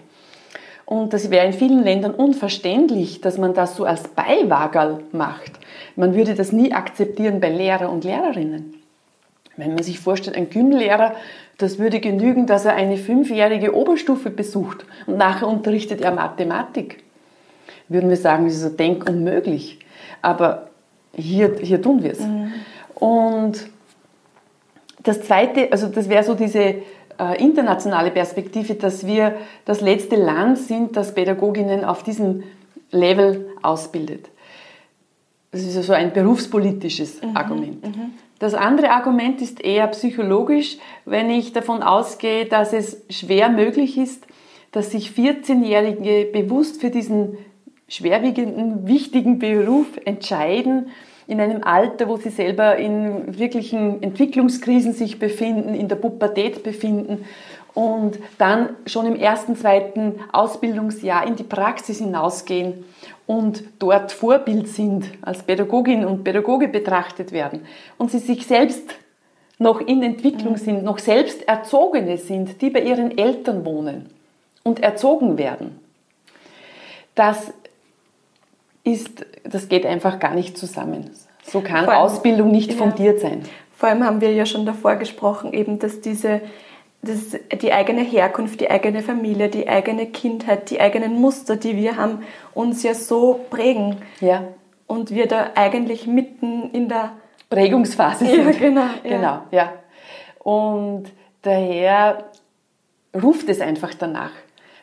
Und 0.86 1.14
das 1.14 1.32
wäre 1.32 1.48
in 1.48 1.54
vielen 1.54 1.84
Ländern 1.84 2.14
unverständlich, 2.14 3.22
dass 3.22 3.38
man 3.38 3.54
das 3.54 3.76
so 3.76 3.86
als 3.86 4.08
Beiwagerl 4.08 5.00
macht. 5.12 5.54
Man 5.96 6.14
würde 6.16 6.36
das 6.36 6.52
nie 6.52 6.74
akzeptieren 6.74 7.40
bei 7.40 7.50
Lehrer 7.50 7.92
und 7.92 8.04
Lehrerinnen. 8.04 8.85
Wenn 9.58 9.74
man 9.74 9.84
sich 9.84 10.00
vorstellt, 10.00 10.36
ein 10.36 10.50
Gymlehrer, 10.50 11.16
das 11.58 11.80
würde 11.80 12.00
genügen, 12.00 12.46
dass 12.46 12.66
er 12.66 12.76
eine 12.76 12.98
fünfjährige 12.98 13.76
Oberstufe 13.76 14.30
besucht 14.30 14.86
und 15.08 15.18
nachher 15.18 15.48
unterrichtet 15.48 16.02
er 16.02 16.12
Mathematik. 16.12 17.04
Würden 17.88 18.10
wir 18.10 18.18
sagen, 18.18 18.46
das 18.46 18.56
ist 18.56 18.62
so 18.62 18.70
denkunmöglich. 18.70 19.80
Aber 20.22 20.70
hier, 21.14 21.56
hier 21.62 21.82
tun 21.82 22.04
wir 22.04 22.12
es. 22.12 22.20
Mhm. 22.20 22.54
Und 22.96 23.70
das 25.04 25.22
Zweite, 25.22 25.72
also 25.72 25.88
das 25.88 26.10
wäre 26.10 26.24
so 26.24 26.34
diese 26.34 26.60
äh, 26.60 26.82
internationale 27.38 28.12
Perspektive, 28.12 28.76
dass 28.76 29.06
wir 29.06 29.36
das 29.66 29.82
letzte 29.82 30.16
Land 30.16 30.58
sind, 30.58 30.98
das 30.98 31.14
Pädagoginnen 31.14 31.86
auf 31.86 32.04
diesem 32.04 32.44
Level 32.92 33.48
ausbildet. 33.62 34.30
Das 35.52 35.62
ist 35.62 35.74
so 35.74 35.80
also 35.80 35.94
ein 35.94 36.12
berufspolitisches 36.12 37.22
mhm. 37.22 37.38
Argument. 37.38 37.86
Mhm. 37.86 38.14
Das 38.40 38.54
andere 38.54 38.92
Argument 38.92 39.42
ist 39.42 39.64
eher 39.64 39.88
psychologisch, 39.88 40.78
wenn 41.06 41.30
ich 41.30 41.54
davon 41.54 41.82
ausgehe, 41.84 42.46
dass 42.46 42.74
es 42.74 43.04
schwer 43.10 43.50
möglich 43.50 43.98
ist, 43.98 44.26
dass 44.72 44.92
sich 44.92 45.12
14-Jährige 45.12 46.30
bewusst 46.34 46.82
für 46.82 46.90
diesen 46.90 47.38
schwerwiegenden, 47.88 48.88
wichtigen 48.88 49.40
Beruf 49.40 49.88
entscheiden, 50.04 50.90
in 51.28 51.42
einem 51.42 51.64
Alter, 51.64 52.08
wo 52.08 52.18
sie 52.18 52.30
selber 52.30 52.76
in 52.78 53.38
wirklichen 53.38 54.02
Entwicklungskrisen 54.04 54.94
sich 54.94 55.20
befinden, 55.20 55.74
in 55.74 55.88
der 55.88 55.96
Pubertät 55.96 56.64
befinden 56.64 57.26
und 57.74 58.20
dann 58.38 58.70
schon 58.86 59.06
im 59.06 59.16
ersten, 59.16 59.56
zweiten 59.56 60.20
Ausbildungsjahr 60.32 61.28
in 61.28 61.36
die 61.36 61.44
Praxis 61.44 61.98
hinausgehen 61.98 62.86
und 63.28 63.64
dort 63.80 64.12
Vorbild 64.12 64.68
sind, 64.68 65.06
als 65.22 65.44
Pädagogin 65.44 66.06
und 66.06 66.24
Pädagoge 66.24 66.68
betrachtet 66.68 67.32
werden 67.32 67.66
und 67.98 68.12
sie 68.12 68.20
sich 68.20 68.46
selbst 68.46 68.96
noch 69.58 69.82
in 69.82 70.04
Entwicklung 70.04 70.54
mhm. 70.54 70.58
sind, 70.58 70.84
noch 70.84 71.00
selbst 71.00 71.48
Erzogene 71.48 72.18
sind, 72.18 72.62
die 72.62 72.70
bei 72.70 72.82
ihren 72.82 73.18
Eltern 73.18 73.66
wohnen 73.66 74.10
und 74.64 74.82
erzogen 74.82 75.38
werden. 75.38 75.80
Das 77.14 77.54
ist, 78.86 79.26
das 79.44 79.68
geht 79.68 79.86
einfach 79.86 80.20
gar 80.20 80.34
nicht 80.34 80.58
zusammen. 80.58 81.10
So 81.44 81.62
kann 81.62 81.86
allem, 81.86 82.00
Ausbildung 82.00 82.52
nicht 82.52 82.72
ja, 82.72 82.78
fundiert 82.78 83.20
sein. 83.20 83.44
Vor 83.76 83.90
allem 83.90 84.06
haben 84.06 84.22
wir 84.22 84.32
ja 84.32 84.46
schon 84.46 84.66
davor 84.66 84.96
gesprochen, 84.96 85.52
eben, 85.52 85.80
dass 85.80 86.00
diese 86.00 86.42
das 87.02 87.38
die 87.62 87.72
eigene 87.72 88.02
Herkunft, 88.02 88.60
die 88.62 88.70
eigene 88.70 89.04
Familie, 89.04 89.50
die 89.50 89.68
eigene 89.68 90.08
Kindheit, 90.08 90.72
die 90.72 90.80
eigenen 90.80 91.22
Muster, 91.22 91.56
die 91.56 91.76
wir 91.76 91.98
haben, 91.98 92.24
uns 92.56 92.82
ja 92.82 92.96
so 92.96 93.42
prägen. 93.52 93.98
Ja. 94.22 94.44
Und 94.88 95.12
wir 95.12 95.28
da 95.28 95.52
eigentlich 95.56 96.08
mitten 96.08 96.72
in 96.72 96.90
der 96.90 97.12
Prägungsphase 97.50 98.26
sind. 98.26 98.46
Ja, 98.46 98.52
genau. 98.52 98.82
Ja. 98.82 99.10
Genau, 99.10 99.40
ja. 99.52 99.74
Und 100.40 101.06
daher 101.44 102.26
ruft 103.22 103.50
es 103.50 103.62
einfach 103.62 103.94
danach, 103.94 104.32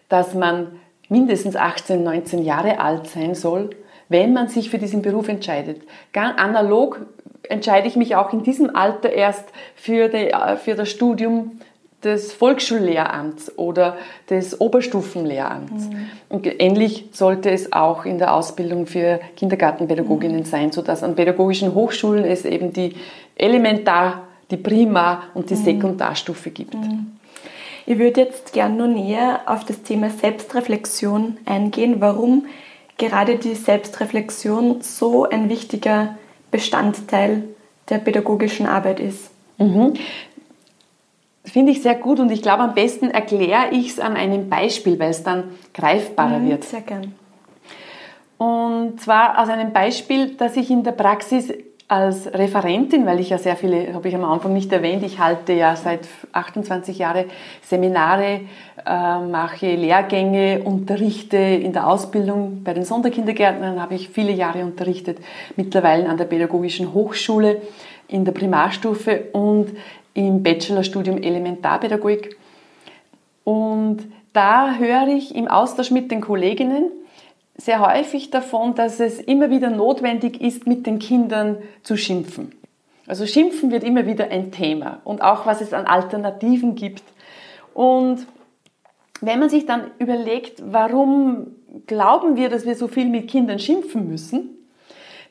dass 0.09 0.35
man 0.35 0.81
mindestens 1.09 1.57
18, 1.57 2.03
19 2.03 2.45
Jahre 2.45 2.79
alt 2.79 3.09
sein 3.09 3.35
soll, 3.35 3.71
wenn 4.13 4.33
man 4.33 4.49
sich 4.49 4.71
für 4.71 4.79
diesen 4.79 5.03
Beruf 5.03 5.29
entscheidet. 5.29 5.83
Ganz 6.13 6.39
analog 6.39 7.07
entscheide 7.49 7.89
ich 7.89 7.97
mich 7.97 8.15
auch 8.15 8.33
in 8.33 8.43
diesem 8.43 8.75
Alter 8.75 9.11
erst 9.11 9.45
für, 9.75 10.09
die, 10.09 10.31
äh, 10.31 10.57
für 10.57 10.75
das 10.75 10.91
Studium 10.91 11.59
des 12.05 12.33
Volksschullehramts 12.33 13.57
oder 13.59 13.97
des 14.29 14.61
Oberstufenlehramts. 14.61 15.89
Mhm. 15.89 16.11
Und 16.29 16.61
ähnlich 16.61 17.07
sollte 17.13 17.51
es 17.51 17.73
auch 17.73 18.05
in 18.05 18.19
der 18.19 18.35
Ausbildung 18.35 18.87
für 18.87 19.21
Kindergartenpädagoginnen 19.37 20.41
mhm. 20.41 20.45
sein, 20.45 20.73
sodass 20.73 21.03
an 21.03 21.15
pädagogischen 21.15 21.75
Hochschulen 21.75 22.25
es 22.25 22.45
eben 22.45 22.73
die 22.73 22.95
Elementar-, 23.37 24.23
die 24.51 24.57
Prima- 24.57 25.25
und 25.35 25.51
die 25.51 25.55
mhm. 25.55 25.65
Sekundarstufe 25.65 26.51
gibt. 26.51 26.75
Mhm. 26.75 27.13
Ich 27.87 27.99
würde 27.99 28.23
jetzt 28.23 28.53
gerne 28.53 28.77
nur 28.77 28.89
näher 28.89 29.41
auf 29.47 29.65
das 29.65 29.83
Thema 29.83 30.11
Selbstreflexion 30.11 31.39
eingehen, 31.47 31.97
warum 31.99 32.47
gerade 33.09 33.37
die 33.37 33.57
Selbstreflexion 33.57 34.81
so 34.81 35.29
ein 35.29 35.49
wichtiger 35.49 36.17
Bestandteil 36.53 37.43
der 37.89 37.99
pädagogischen 37.99 38.67
Arbeit 38.67 39.01
ist. 39.01 39.31
Mhm. 39.59 39.95
Finde 41.45 41.73
ich 41.73 41.83
sehr 41.83 41.97
gut 41.97 42.21
und 42.21 42.31
ich 42.31 42.43
glaube, 42.43 42.63
am 42.63 42.75
besten 42.75 43.11
erkläre 43.11 43.71
ich 43.73 43.89
es 43.89 43.99
an 43.99 44.15
einem 44.15 44.49
Beispiel, 44.49 45.01
weil 45.01 45.11
es 45.11 45.25
dann 45.25 45.51
greifbarer 45.75 46.39
mhm, 46.39 46.51
wird. 46.51 46.65
Sehr 46.65 46.83
gern. 46.83 47.15
Und 48.39 49.01
zwar 49.01 49.43
aus 49.43 49.49
einem 49.49 49.73
Beispiel, 49.73 50.37
das 50.37 50.57
ich 50.57 50.71
in 50.71 50.85
der 50.85 50.93
Praxis 50.93 51.53
als 51.93 52.33
Referentin, 52.33 53.05
weil 53.05 53.21
ich 53.21 53.29
ja 53.29 53.37
sehr 53.37 53.55
viele, 53.55 53.93
habe 53.93 54.09
ich 54.09 54.15
am 54.15 54.25
Anfang 54.25 54.55
nicht 54.55 54.73
erwähnt, 54.73 55.03
ich 55.03 55.19
halte 55.19 55.53
ja 55.53 55.77
seit 55.77 56.09
28 56.33 56.97
Jahren 56.97 57.27
Seminare, 57.61 58.41
äh, 58.87 59.19
mache 59.19 59.75
Lehrgänge, 59.75 60.63
unterrichte 60.65 61.37
in 61.37 61.75
der 61.75 61.87
Ausbildung 61.87 62.65
bei 62.65 62.73
den 62.73 62.85
Sonderkindergärtnern, 62.85 63.83
habe 63.83 63.95
ich 63.95 64.09
viele 64.09 64.33
Jahre 64.33 64.65
unterrichtet, 64.65 65.19
mittlerweile 65.57 66.09
an 66.09 66.17
der 66.17 66.25
Pädagogischen 66.25 66.95
Hochschule 66.95 67.61
in 68.09 68.25
der 68.25 68.33
Primarstufe 68.33 69.25
und 69.33 69.77
im 70.15 70.43
Bachelorstudium 70.43 71.19
Elementarpädagogik. 71.19 72.39
Und 73.45 73.99
da 74.33 74.77
höre 74.77 75.09
ich 75.09 75.35
im 75.35 75.47
Austausch 75.47 75.91
mit 75.91 76.11
den 76.11 76.23
Kolleginnen 76.23 76.91
sehr 77.57 77.81
häufig 77.81 78.31
davon, 78.31 78.75
dass 78.75 79.01
es 79.01 79.21
immer 79.21 79.51
wieder 79.51 79.71
notwendig 79.71 80.41
ist, 80.41 80.67
mit 80.67 80.87
den 80.87 80.99
Kindern 80.99 81.59
zu 81.83 81.97
schimpfen. 81.97 82.53
Also 83.07 83.27
Schimpfen 83.27 83.71
wird 83.71 83.85
immer 83.85 84.07
wieder 84.07 84.31
ein 84.31 84.53
Thema 84.53 85.01
und 85.05 85.23
auch 85.23 85.45
was 85.45 85.61
es 85.61 85.73
an 85.73 85.87
Alternativen 85.87 86.75
gibt. 86.75 87.03
Und 87.75 88.27
wenn 89.21 89.39
man 89.39 89.49
sich 89.49 89.67
dann 89.67 89.91
überlegt, 89.99 90.63
warum 90.65 91.49
glauben 91.87 92.37
wir, 92.37 92.49
dass 92.49 92.65
wir 92.65 92.75
so 92.75 92.89
viel 92.89 93.07
mit 93.07 93.29
Kindern 93.29 93.59
schimpfen 93.59 94.09
müssen, 94.09 94.62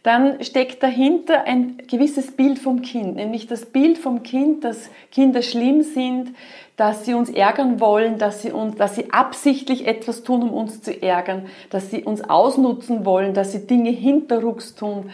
dann 0.04 0.44
steckt 0.44 0.82
dahinter 0.82 1.44
ein 1.46 1.78
gewisses 1.88 2.32
Bild 2.32 2.58
vom 2.58 2.82
Kind, 2.82 3.16
nämlich 3.16 3.46
das 3.46 3.68
Bild 3.68 4.00
vom 4.00 4.24
Kind, 4.24 4.64
dass 4.64 4.90
Kinder 5.12 5.44
schlimm 5.44 5.84
sind, 5.84 6.36
dass 6.76 7.06
sie 7.06 7.14
uns 7.14 7.30
ärgern 7.30 7.80
wollen, 7.80 8.18
dass 8.18 8.42
sie, 8.42 8.52
uns, 8.52 8.76
dass 8.76 8.96
sie 8.96 9.12
absichtlich 9.12 9.86
etwas 9.86 10.24
tun, 10.24 10.42
um 10.42 10.52
uns 10.52 10.82
zu 10.82 11.00
ärgern, 11.02 11.46
dass 11.70 11.92
sie 11.92 12.04
uns 12.04 12.28
ausnutzen 12.28 13.06
wollen, 13.06 13.36
dass 13.36 13.52
sie 13.52 13.68
Dinge 13.68 13.92
hinterrucks 13.92 14.74
tun, 14.74 15.12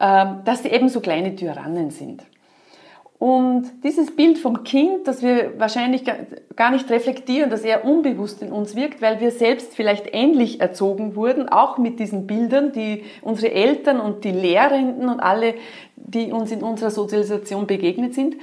ähm, 0.00 0.40
dass 0.46 0.62
sie 0.62 0.70
eben 0.70 0.88
so 0.88 1.00
kleine 1.00 1.36
Tyrannen 1.36 1.90
sind. 1.90 2.22
Und 3.22 3.70
dieses 3.84 4.16
Bild 4.16 4.36
vom 4.36 4.64
Kind, 4.64 5.06
das 5.06 5.22
wir 5.22 5.52
wahrscheinlich 5.56 6.02
gar 6.56 6.72
nicht 6.72 6.90
reflektieren, 6.90 7.50
das 7.50 7.62
eher 7.62 7.84
unbewusst 7.84 8.42
in 8.42 8.50
uns 8.50 8.74
wirkt, 8.74 9.00
weil 9.00 9.20
wir 9.20 9.30
selbst 9.30 9.76
vielleicht 9.76 10.12
ähnlich 10.12 10.60
erzogen 10.60 11.14
wurden, 11.14 11.48
auch 11.48 11.78
mit 11.78 12.00
diesen 12.00 12.26
Bildern, 12.26 12.72
die 12.72 13.04
unsere 13.20 13.52
Eltern 13.52 14.00
und 14.00 14.24
die 14.24 14.32
Lehrenden 14.32 15.08
und 15.08 15.20
alle, 15.20 15.54
die 15.94 16.32
uns 16.32 16.50
in 16.50 16.64
unserer 16.64 16.90
Sozialisation 16.90 17.68
begegnet 17.68 18.12
sind. 18.12 18.34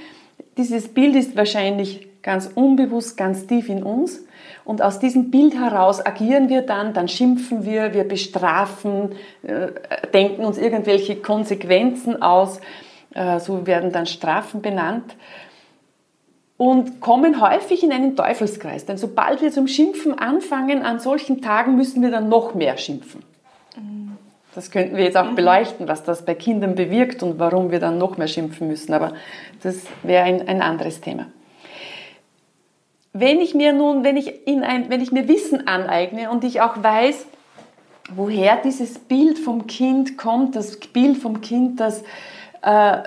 Dieses 0.58 0.88
Bild 0.88 1.18
ist 1.18 1.36
wahrscheinlich 1.36 2.08
ganz 2.22 2.50
unbewusst, 2.56 3.18
ganz 3.18 3.48
tief 3.48 3.68
in 3.68 3.84
uns. 3.84 4.24
Und 4.64 4.82
aus 4.82 5.00
diesem 5.00 5.30
Bild 5.30 5.56
heraus 5.56 6.06
agieren 6.06 6.48
wir 6.48 6.62
dann, 6.62 6.94
dann 6.94 7.10
schimpfen 7.10 7.66
wir, 7.66 7.94
wir 7.94 8.06
bestrafen, 8.06 9.12
äh, 9.44 9.68
denken 10.14 10.46
uns 10.46 10.58
irgendwelche 10.58 11.18
Konsequenzen 11.18 12.22
aus 12.22 12.62
so 13.14 13.66
werden 13.66 13.92
dann 13.92 14.06
Strafen 14.06 14.62
benannt 14.62 15.16
und 16.58 17.00
kommen 17.00 17.42
häufig 17.42 17.84
in 17.84 17.92
einen 17.92 18.16
Teufelskreis. 18.16 18.86
Denn 18.86 18.98
sobald 18.98 19.42
wir 19.42 19.52
zum 19.52 19.68
Schimpfen 19.68 20.18
anfangen, 20.18 20.84
an 20.84 21.00
solchen 21.00 21.42
Tagen 21.42 21.76
müssen 21.76 22.02
wir 22.02 22.12
dann 22.12 22.30
noch 22.30 22.54
mehr 22.54 22.78
schimpfen. 22.78 23.24
Das 24.56 24.72
könnten 24.72 24.98
wir 24.98 25.06
jetzt 25.06 25.16
auch 25.16 25.32
mhm. 25.32 25.36
beleuchten, 25.36 25.88
was 25.88 26.04
das 26.04 26.26
bei 26.26 26.36
Kindern 26.36 26.76
bewirkt 26.76 27.24
und 27.24 27.40
warum 27.40 27.72
wir 27.72 27.80
dann 27.80 27.98
noch 27.98 28.18
mehr 28.18 28.28
schimpfen 28.28 28.68
müssen. 28.68 28.94
Aber 28.94 29.14
das 29.62 29.84
wäre 30.04 30.24
ein, 30.24 30.48
ein 30.48 30.62
anderes 30.62 31.02
Thema. 31.02 31.28
Wenn 33.14 33.40
ich 33.40 33.56
mir 33.56 33.74
nun, 33.74 34.04
wenn 34.04 34.18
ich, 34.18 34.48
in 34.48 34.64
ein, 34.64 34.90
wenn 34.90 35.02
ich 35.02 35.12
mir 35.12 35.28
Wissen 35.28 35.68
aneigne 35.68 36.30
und 36.30 36.44
ich 36.44 36.62
auch 36.62 36.84
weiß, 36.84 37.26
woher 38.14 38.58
dieses 38.58 39.00
Bild 39.00 39.40
vom 39.40 39.68
Kind 39.68 40.18
kommt, 40.18 40.56
das 40.56 40.78
Bild 40.78 41.18
vom 41.18 41.42
Kind, 41.42 41.80
das, 41.80 42.04
äh, 42.62 43.04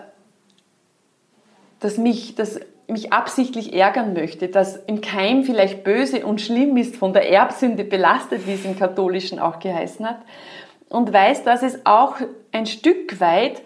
das, 1.80 1.98
mich, 1.98 2.34
das 2.34 2.60
mich 2.86 3.12
absichtlich 3.12 3.72
ärgern 3.72 4.12
möchte, 4.12 4.48
das 4.48 4.76
im 4.76 5.00
Keim 5.00 5.44
vielleicht 5.44 5.84
böse 5.84 6.24
und 6.24 6.40
schlimm 6.40 6.76
ist, 6.76 6.96
von 6.96 7.12
der 7.12 7.30
Erbsünde 7.30 7.84
belastet, 7.84 8.46
wie 8.46 8.54
es 8.54 8.64
im 8.64 8.78
Katholischen 8.78 9.38
auch 9.38 9.58
geheißen 9.58 10.06
hat, 10.06 10.18
und 10.88 11.12
weiß, 11.12 11.42
dass 11.44 11.62
es 11.62 11.86
auch 11.86 12.16
ein 12.52 12.66
Stück 12.66 13.18
weit 13.20 13.62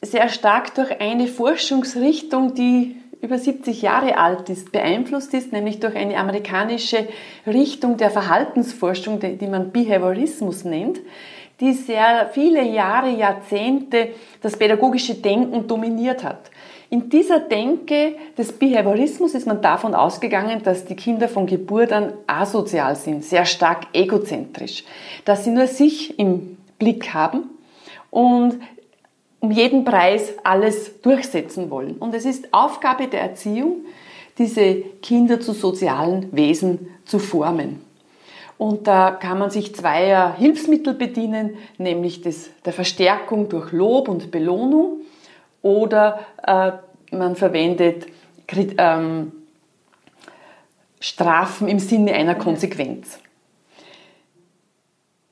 sehr 0.00 0.28
stark 0.28 0.74
durch 0.74 1.00
eine 1.00 1.26
Forschungsrichtung, 1.26 2.54
die 2.54 2.96
über 3.20 3.36
70 3.36 3.82
Jahre 3.82 4.16
alt 4.16 4.48
ist, 4.48 4.70
beeinflusst 4.70 5.34
ist, 5.34 5.52
nämlich 5.52 5.80
durch 5.80 5.96
eine 5.96 6.16
amerikanische 6.16 7.08
Richtung 7.46 7.96
der 7.96 8.10
Verhaltensforschung, 8.10 9.18
die 9.20 9.46
man 9.46 9.72
Behaviorismus 9.72 10.64
nennt, 10.64 11.00
die 11.60 11.72
sehr 11.72 12.30
viele 12.32 12.62
Jahre, 12.62 13.10
Jahrzehnte 13.10 14.10
das 14.40 14.56
pädagogische 14.56 15.14
Denken 15.14 15.66
dominiert 15.66 16.22
hat. 16.22 16.50
In 16.90 17.10
dieser 17.10 17.40
Denke 17.40 18.14
des 18.36 18.52
Behaviorismus 18.52 19.34
ist 19.34 19.46
man 19.46 19.60
davon 19.60 19.94
ausgegangen, 19.94 20.62
dass 20.62 20.86
die 20.86 20.96
Kinder 20.96 21.28
von 21.28 21.46
Geburt 21.46 21.92
an 21.92 22.14
asozial 22.26 22.96
sind, 22.96 23.24
sehr 23.24 23.44
stark 23.44 23.88
egozentrisch, 23.92 24.84
dass 25.24 25.44
sie 25.44 25.50
nur 25.50 25.66
sich 25.66 26.18
im 26.18 26.56
Blick 26.78 27.12
haben 27.12 27.44
und 28.10 28.58
um 29.40 29.50
jeden 29.50 29.84
Preis 29.84 30.32
alles 30.44 31.00
durchsetzen 31.02 31.70
wollen. 31.70 31.96
Und 31.96 32.14
es 32.14 32.24
ist 32.24 32.52
Aufgabe 32.52 33.06
der 33.06 33.20
Erziehung, 33.20 33.84
diese 34.38 34.76
Kinder 35.02 35.40
zu 35.40 35.52
sozialen 35.52 36.28
Wesen 36.32 36.88
zu 37.04 37.18
formen. 37.18 37.87
Und 38.58 38.88
da 38.88 39.12
kann 39.12 39.38
man 39.38 39.50
sich 39.50 39.74
zweier 39.74 40.34
Hilfsmittel 40.36 40.92
bedienen, 40.92 41.56
nämlich 41.78 42.22
des, 42.22 42.50
der 42.64 42.72
Verstärkung 42.72 43.48
durch 43.48 43.70
Lob 43.70 44.08
und 44.08 44.32
Belohnung 44.32 45.02
oder 45.62 46.26
äh, 46.44 46.72
man 47.16 47.36
verwendet 47.36 48.06
ähm, 48.76 49.32
Strafen 51.00 51.68
im 51.68 51.78
Sinne 51.78 52.12
einer 52.14 52.34
Konsequenz. 52.34 53.20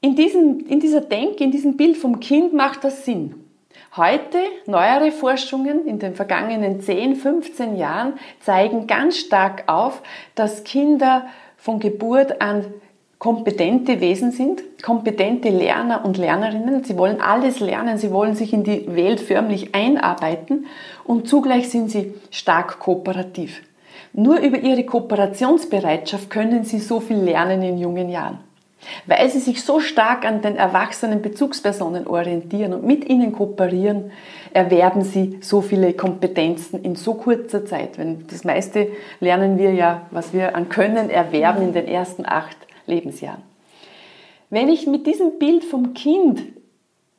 In, 0.01 0.15
diesem, 0.15 0.61
in 0.69 0.79
dieser 0.79 1.01
Denke, 1.01 1.43
in 1.43 1.51
diesem 1.51 1.77
Bild 1.77 1.97
vom 1.97 2.21
Kind 2.21 2.53
macht 2.53 2.85
das 2.85 3.05
Sinn. 3.05 3.35
Heute, 3.97 4.39
neuere 4.67 5.11
Forschungen 5.11 5.87
in 5.87 5.99
den 5.99 6.15
vergangenen 6.15 6.81
10, 6.81 7.17
15 7.17 7.77
Jahren 7.77 8.13
zeigen 8.41 8.87
ganz 8.87 9.17
stark 9.19 9.65
auf, 9.67 10.03
dass 10.35 10.65
Kinder 10.65 11.27
von 11.57 11.81
Geburt 11.81 12.41
an 12.41 12.67
kompetente 13.19 14.01
Wesen 14.01 14.31
sind, 14.31 14.63
kompetente 14.83 15.49
Lerner 15.49 16.05
und 16.05 16.19
Lernerinnen. 16.19 16.85
Sie 16.85 16.99
wollen 16.99 17.21
alles 17.21 17.61
lernen, 17.61 17.99
sie 17.99 18.11
wollen 18.11 18.35
sich 18.35 18.53
in 18.53 18.63
die 18.63 18.95
Welt 18.95 19.21
förmlich 19.21 19.75
einarbeiten 19.75 20.67
und 21.05 21.29
zugleich 21.29 21.71
sind 21.71 21.91
sie 21.91 22.15
stark 22.31 22.79
kooperativ. 22.79 23.63
Nur 24.13 24.39
über 24.39 24.59
ihre 24.59 24.85
Kooperationsbereitschaft 24.85 26.31
können 26.31 26.65
sie 26.65 26.79
so 26.79 27.01
viel 27.01 27.19
lernen 27.19 27.63
in 27.63 27.79
jungen 27.79 28.09
Jahren. 28.09 28.39
Weil 29.07 29.29
sie 29.31 29.41
sich 29.41 29.65
so 29.65 29.81
stark 29.81 30.25
an 30.25 30.43
den 30.43 30.57
erwachsenen 30.57 31.23
Bezugspersonen 31.23 32.07
orientieren 32.07 32.73
und 32.75 32.85
mit 32.85 33.09
ihnen 33.09 33.33
kooperieren, 33.33 34.13
erwerben 34.53 35.03
sie 35.03 35.39
so 35.41 35.61
viele 35.61 35.93
Kompetenzen 35.95 36.83
in 36.83 36.95
so 36.95 37.15
kurzer 37.15 37.67
Zeit. 37.67 37.99
Wenn 37.99 38.27
das 38.29 38.45
meiste 38.45 38.89
lernen 39.19 39.59
wir 39.59 39.73
ja, 39.73 40.03
was 40.11 40.33
wir 40.33 40.55
an 40.55 40.69
Können 40.69 41.11
erwerben 41.11 41.63
in 41.63 41.73
den 41.73 41.89
ersten 41.89 42.25
acht 42.27 42.57
Lebensjahren. 42.87 43.43
Wenn 44.51 44.69
ich 44.69 44.87
mit 44.87 45.07
diesem 45.07 45.39
Bild 45.39 45.65
vom 45.65 45.95
Kind 45.95 46.43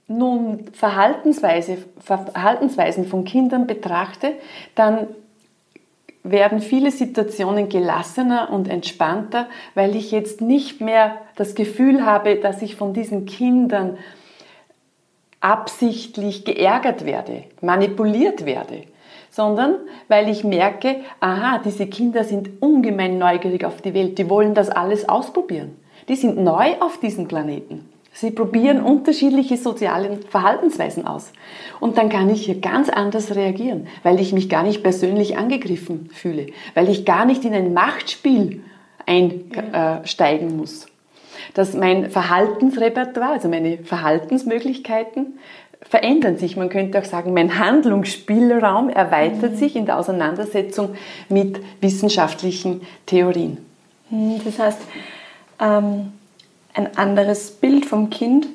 nun 0.07 0.65
Verhaltensweise, 0.71 1.77
Verhaltensweisen 1.99 3.05
von 3.05 3.25
Kindern 3.25 3.67
betrachte, 3.67 4.33
dann 4.75 5.07
werden 6.23 6.61
viele 6.61 6.91
Situationen 6.91 7.69
gelassener 7.69 8.49
und 8.51 8.67
entspannter, 8.69 9.47
weil 9.75 9.95
ich 9.95 10.11
jetzt 10.11 10.41
nicht 10.41 10.81
mehr 10.81 11.17
das 11.35 11.55
Gefühl 11.55 12.05
habe, 12.05 12.35
dass 12.37 12.61
ich 12.61 12.75
von 12.75 12.93
diesen 12.93 13.25
Kindern 13.25 13.97
absichtlich 15.39 16.45
geärgert 16.45 17.05
werde, 17.05 17.43
manipuliert 17.61 18.45
werde, 18.45 18.83
sondern 19.37 19.75
weil 20.07 20.29
ich 20.29 20.43
merke, 20.43 20.95
aha, 21.19 21.61
diese 21.63 21.85
Kinder 21.85 22.23
sind 22.23 22.59
ungemein 22.59 23.19
neugierig 23.19 23.65
auf 23.65 23.83
die 23.83 23.93
Welt, 23.93 24.17
die 24.17 24.31
wollen 24.31 24.55
das 24.55 24.71
alles 24.71 25.07
ausprobieren. 25.07 25.75
Die 26.07 26.15
sind 26.15 26.39
neu 26.39 26.73
auf 26.79 26.99
diesem 26.99 27.27
Planeten. 27.27 27.87
Sie 28.11 28.31
probieren 28.31 28.81
unterschiedliche 28.81 29.57
soziale 29.57 30.17
Verhaltensweisen 30.27 31.05
aus. 31.05 31.33
Und 31.79 31.99
dann 31.99 32.09
kann 32.09 32.31
ich 32.31 32.45
hier 32.45 32.59
ganz 32.59 32.89
anders 32.89 33.35
reagieren, 33.35 33.85
weil 34.01 34.19
ich 34.19 34.33
mich 34.33 34.49
gar 34.49 34.63
nicht 34.63 34.81
persönlich 34.81 35.37
angegriffen 35.37 36.09
fühle, 36.11 36.47
weil 36.73 36.89
ich 36.89 37.05
gar 37.05 37.25
nicht 37.25 37.45
in 37.45 37.53
ein 37.53 37.73
Machtspiel 37.73 38.63
einsteigen 39.05 40.57
muss. 40.57 40.87
Dass 41.53 41.75
mein 41.75 42.09
Verhaltensrepertoire, 42.09 43.33
also 43.33 43.49
meine 43.49 43.77
Verhaltensmöglichkeiten 43.77 45.37
verändern 45.81 46.37
sich. 46.37 46.57
Man 46.57 46.69
könnte 46.69 46.99
auch 46.99 47.05
sagen, 47.05 47.33
mein 47.33 47.59
Handlungsspielraum 47.59 48.89
erweitert 48.89 49.53
mhm. 49.53 49.57
sich 49.57 49.75
in 49.75 49.85
der 49.85 49.97
Auseinandersetzung 49.97 50.95
mit 51.29 51.59
wissenschaftlichen 51.81 52.81
Theorien. 53.05 53.57
Mhm, 54.09 54.41
das 54.43 54.59
heißt, 54.59 54.79
ähm, 55.59 56.13
ein 56.73 56.97
anderes 56.97 57.51
Bild 57.51 57.85
vom 57.85 58.09
Kind 58.09 58.47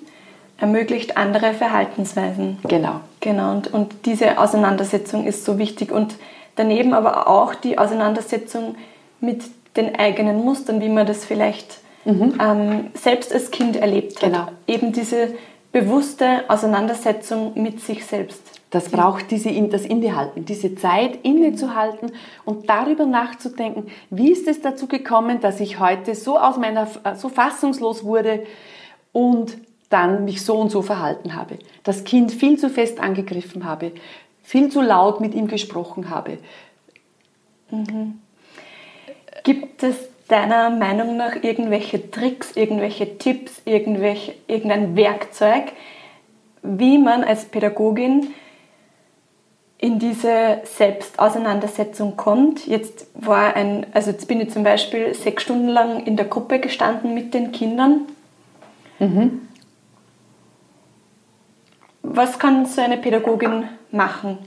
ermöglicht 0.58 1.16
andere 1.16 1.54
Verhaltensweisen. 1.54 2.58
Genau. 2.68 3.00
Genau, 3.20 3.50
und, 3.52 3.72
und 3.72 4.06
diese 4.06 4.38
Auseinandersetzung 4.38 5.26
ist 5.26 5.44
so 5.44 5.58
wichtig. 5.58 5.90
Und 5.90 6.14
daneben 6.56 6.94
aber 6.94 7.28
auch 7.28 7.54
die 7.54 7.78
Auseinandersetzung 7.78 8.76
mit 9.20 9.42
den 9.76 9.96
eigenen 9.96 10.44
Mustern, 10.44 10.80
wie 10.80 10.88
man 10.88 11.06
das 11.06 11.24
vielleicht 11.24 11.78
mhm. 12.04 12.34
ähm, 12.40 12.86
selbst 12.94 13.32
als 13.32 13.50
Kind 13.50 13.76
erlebt 13.76 14.22
hat. 14.22 14.30
Genau. 14.30 14.46
Eben 14.66 14.92
diese 14.92 15.34
bewusste 15.72 16.44
Auseinandersetzung 16.48 17.60
mit 17.60 17.80
sich 17.80 18.04
selbst. 18.04 18.42
Das 18.70 18.88
braucht 18.88 19.30
diese, 19.30 19.50
das 19.68 19.84
Innehalten, 19.84 20.44
diese 20.44 20.74
Zeit 20.74 21.18
innezuhalten 21.24 22.12
und 22.44 22.68
darüber 22.70 23.04
nachzudenken, 23.04 23.88
wie 24.10 24.30
ist 24.30 24.46
es 24.48 24.60
dazu 24.60 24.86
gekommen, 24.86 25.40
dass 25.40 25.60
ich 25.60 25.78
heute 25.78 26.14
so 26.14 26.38
aus 26.38 26.56
meiner, 26.56 26.86
so 27.16 27.28
fassungslos 27.28 28.04
wurde 28.04 28.44
und 29.12 29.58
dann 29.90 30.24
mich 30.24 30.42
so 30.42 30.58
und 30.58 30.70
so 30.70 30.80
verhalten 30.80 31.34
habe. 31.34 31.58
Das 31.84 32.04
Kind 32.04 32.32
viel 32.32 32.58
zu 32.58 32.70
fest 32.70 32.98
angegriffen 32.98 33.64
habe, 33.64 33.92
viel 34.42 34.70
zu 34.70 34.80
laut 34.80 35.20
mit 35.20 35.34
ihm 35.34 35.48
gesprochen 35.48 36.08
habe. 36.08 36.38
Mhm. 37.70 38.20
Gibt 39.44 39.82
es 39.82 39.96
deiner 40.32 40.70
Meinung 40.70 41.16
nach 41.16 41.36
irgendwelche 41.42 42.10
Tricks, 42.10 42.56
irgendwelche 42.56 43.18
Tipps, 43.18 43.60
irgendwelche, 43.66 44.34
irgendein 44.46 44.96
Werkzeug, 44.96 45.72
wie 46.62 46.96
man 46.96 47.22
als 47.22 47.44
Pädagogin 47.44 48.28
in 49.76 49.98
diese 49.98 50.62
Selbstauseinandersetzung 50.64 52.16
kommt. 52.16 52.66
Jetzt 52.66 53.06
war 53.14 53.54
ein, 53.54 53.86
also 53.92 54.10
jetzt 54.12 54.26
bin 54.26 54.40
ich 54.40 54.50
zum 54.50 54.62
Beispiel 54.62 55.12
sechs 55.12 55.42
Stunden 55.42 55.68
lang 55.68 56.06
in 56.06 56.16
der 56.16 56.26
Gruppe 56.26 56.60
gestanden 56.60 57.12
mit 57.14 57.34
den 57.34 57.52
Kindern. 57.52 58.06
Mhm. 59.00 59.48
Was 62.02 62.38
kann 62.38 62.64
so 62.64 62.80
eine 62.80 62.96
Pädagogin 62.96 63.68
machen? 63.90 64.38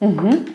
Mhm 0.00 0.46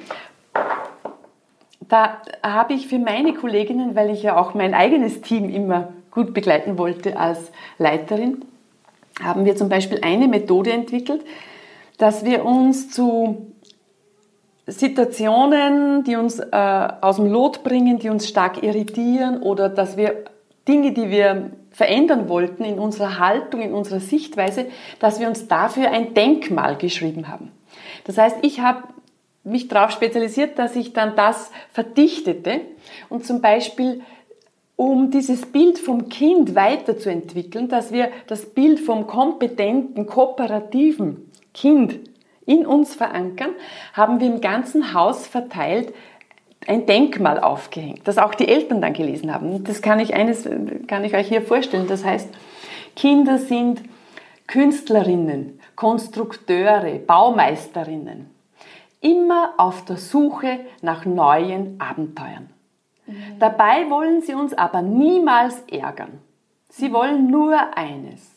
da 1.90 2.22
habe 2.44 2.74
ich 2.74 2.88
für 2.88 3.00
meine 3.00 3.34
Kolleginnen, 3.34 3.96
weil 3.96 4.10
ich 4.10 4.24
ja 4.24 4.38
auch 4.38 4.54
mein 4.54 4.74
eigenes 4.74 5.22
Team 5.22 5.50
immer 5.50 5.94
gut 6.12 6.34
begleiten 6.34 6.78
wollte 6.78 7.18
als 7.18 7.52
Leiterin, 7.78 8.46
haben 9.22 9.46
wir 9.46 9.56
zum 9.56 9.70
Beispiel 9.70 10.00
eine 10.02 10.28
Methode 10.28 10.72
entwickelt, 10.72 11.24
dass 11.98 12.26
wir 12.26 12.46
uns 12.46 12.90
zu 12.90 13.54
Situationen, 14.66 16.04
die 16.04 16.16
uns 16.16 16.40
äh, 16.40 16.88
aus 17.02 17.18
dem 17.18 17.28
Lot 17.28 17.64
bringen, 17.64 18.00
die 18.00 18.10
uns 18.10 18.30
stark 18.30 18.64
irritieren 18.64 19.42
oder 19.42 19.70
dass 19.70 19.98
wir 19.98 20.24
Dinge, 20.68 20.94
die 20.94 21.10
wir 21.10 21.52
verändern 21.72 22.30
wollten 22.30 22.64
in 22.64 22.80
unserer 22.80 23.20
Haltung, 23.20 23.62
in 23.62 23.74
unserer 23.74 24.00
Sichtweise, 24.00 24.68
dass 25.00 25.20
wir 25.20 25.28
uns 25.28 25.48
dafür 25.48 25.92
ein 25.92 26.14
Denkmal 26.14 26.78
geschrieben 26.78 27.28
haben. 27.28 27.52
Das 28.06 28.18
heißt, 28.18 28.38
ich 28.42 28.62
habe 28.62 28.84
mich 29.44 29.68
darauf 29.68 29.92
spezialisiert, 29.92 30.58
dass 30.58 30.76
ich 30.76 30.94
dann 30.94 31.16
das 31.16 31.52
verdichtete 31.72 32.62
und 33.10 33.26
zum 33.26 33.42
Beispiel 33.42 34.02
um 34.76 35.12
dieses 35.12 35.46
Bild 35.46 35.78
vom 35.78 36.10
Kind 36.10 36.56
weiterzuentwickeln, 36.56 37.68
dass 37.68 37.92
wir 37.92 38.10
das 38.28 38.46
Bild 38.46 38.80
vom 38.80 39.06
kompetenten, 39.06 40.08
kooperativen 40.08 41.32
Kind 41.54 42.00
in 42.46 42.66
uns 42.66 42.96
verankern, 42.96 43.52
haben 43.94 44.20
wir 44.20 44.28
im 44.28 44.42
ganzen 44.42 44.94
Haus 44.94 45.28
verteilt 45.28 45.94
ein 46.68 46.86
Denkmal 46.86 47.40
aufgehängt, 47.40 48.02
das 48.06 48.18
auch 48.18 48.34
die 48.34 48.48
Eltern 48.48 48.82
dann 48.82 48.94
gelesen 48.94 49.34
haben. 49.34 49.64
Das 49.64 49.82
kann 49.82 50.00
ich 50.00 50.14
eines 50.14 50.48
kann 50.88 51.04
ich 51.04 51.14
euch 51.14 51.28
hier 51.28 51.42
vorstellen. 51.42 51.88
Das 51.88 52.06
heißt, 52.06 52.30
Kinder 52.96 53.38
sind 53.38 53.82
Künstlerinnen, 54.48 55.60
Konstrukteure, 55.76 57.00
Baumeisterinnen, 57.00 58.33
immer 59.04 59.54
auf 59.58 59.86
der 59.86 59.98
Suche 59.98 60.62
nach 60.82 61.06
neuen 61.06 61.80
Abenteuern. 61.80 62.50
Mhm. 63.06 63.40
Dabei 63.40 63.90
wollen 63.90 64.22
sie 64.22 64.34
uns 64.34 64.54
aber 64.54 64.82
niemals 64.82 65.62
ärgern. 65.72 66.20
Sie 66.70 66.92
wollen 66.92 67.30
nur 67.30 67.78
eines. 67.78 68.32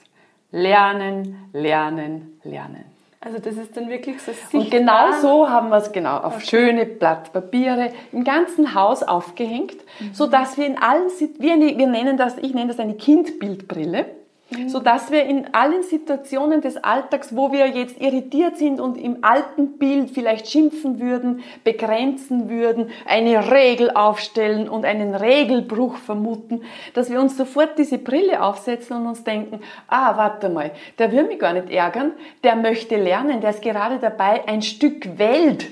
Lernen, 0.51 1.49
lernen, 1.53 2.39
lernen. 2.43 2.85
Also 3.21 3.39
das 3.39 3.57
ist 3.57 3.77
dann 3.77 3.89
wirklich 3.89 4.21
so 4.23 4.33
sichtbar. 4.33 4.61
Und 4.61 4.71
genau 4.71 5.13
so 5.21 5.49
haben 5.49 5.71
wir 5.71 5.79
es 5.79 5.91
genau 5.91 6.19
auf 6.19 6.37
okay. 6.37 6.47
schöne 6.47 6.87
Blatt 6.87 7.33
Papiere 7.33 7.93
im 8.13 8.25
ganzen 8.25 8.75
Haus 8.75 9.03
aufgehängt, 9.03 9.77
mhm. 9.99 10.15
so 10.15 10.27
dass 10.27 10.57
wir 10.57 10.67
in 10.67 10.79
allen 10.79 11.09
wir, 11.39 11.59
wir 11.59 11.87
nennen 11.87 12.17
das 12.17 12.39
ich 12.39 12.55
nenne 12.55 12.69
das 12.69 12.79
eine 12.79 12.95
Kindbildbrille 12.95 14.07
Mhm. 14.51 14.69
So 14.69 14.79
dass 14.79 15.11
wir 15.11 15.25
in 15.25 15.53
allen 15.55 15.83
Situationen 15.83 16.61
des 16.61 16.77
Alltags, 16.77 17.35
wo 17.35 17.51
wir 17.51 17.67
jetzt 17.67 18.01
irritiert 18.01 18.57
sind 18.57 18.81
und 18.81 18.97
im 18.97 19.19
alten 19.23 19.77
Bild 19.79 20.11
vielleicht 20.11 20.49
schimpfen 20.49 21.01
würden, 21.01 21.43
begrenzen 21.65 22.49
würden, 22.49 22.91
eine 23.07 23.51
Regel 23.51 23.91
aufstellen 23.91 24.69
und 24.69 24.85
einen 24.85 25.17
Regelbruch 25.17 25.97
vermuten, 25.97 26.63
dass 26.95 27.11
wir 27.11 27.21
uns 27.21 27.37
sofort 27.37 27.77
diese 27.77 27.99
Brille 27.99 28.41
aufsetzen 28.41 28.99
und 28.99 29.07
uns 29.09 29.25
denken, 29.25 29.61
ah, 29.89 30.17
warte 30.17 30.49
mal, 30.49 30.71
der 30.99 31.11
will 31.11 31.25
mich 31.25 31.41
gar 31.41 31.53
nicht 31.53 31.71
ärgern, 31.71 32.13
der 32.45 32.55
möchte 32.55 32.97
lernen, 32.97 33.41
der 33.41 33.51
ist 33.51 33.63
gerade 33.63 33.99
dabei, 33.99 34.47
ein 34.47 34.63
Stück 34.63 35.19
Welt 35.19 35.67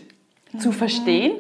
zu 0.58 0.68
mhm. 0.68 0.72
verstehen 0.72 1.37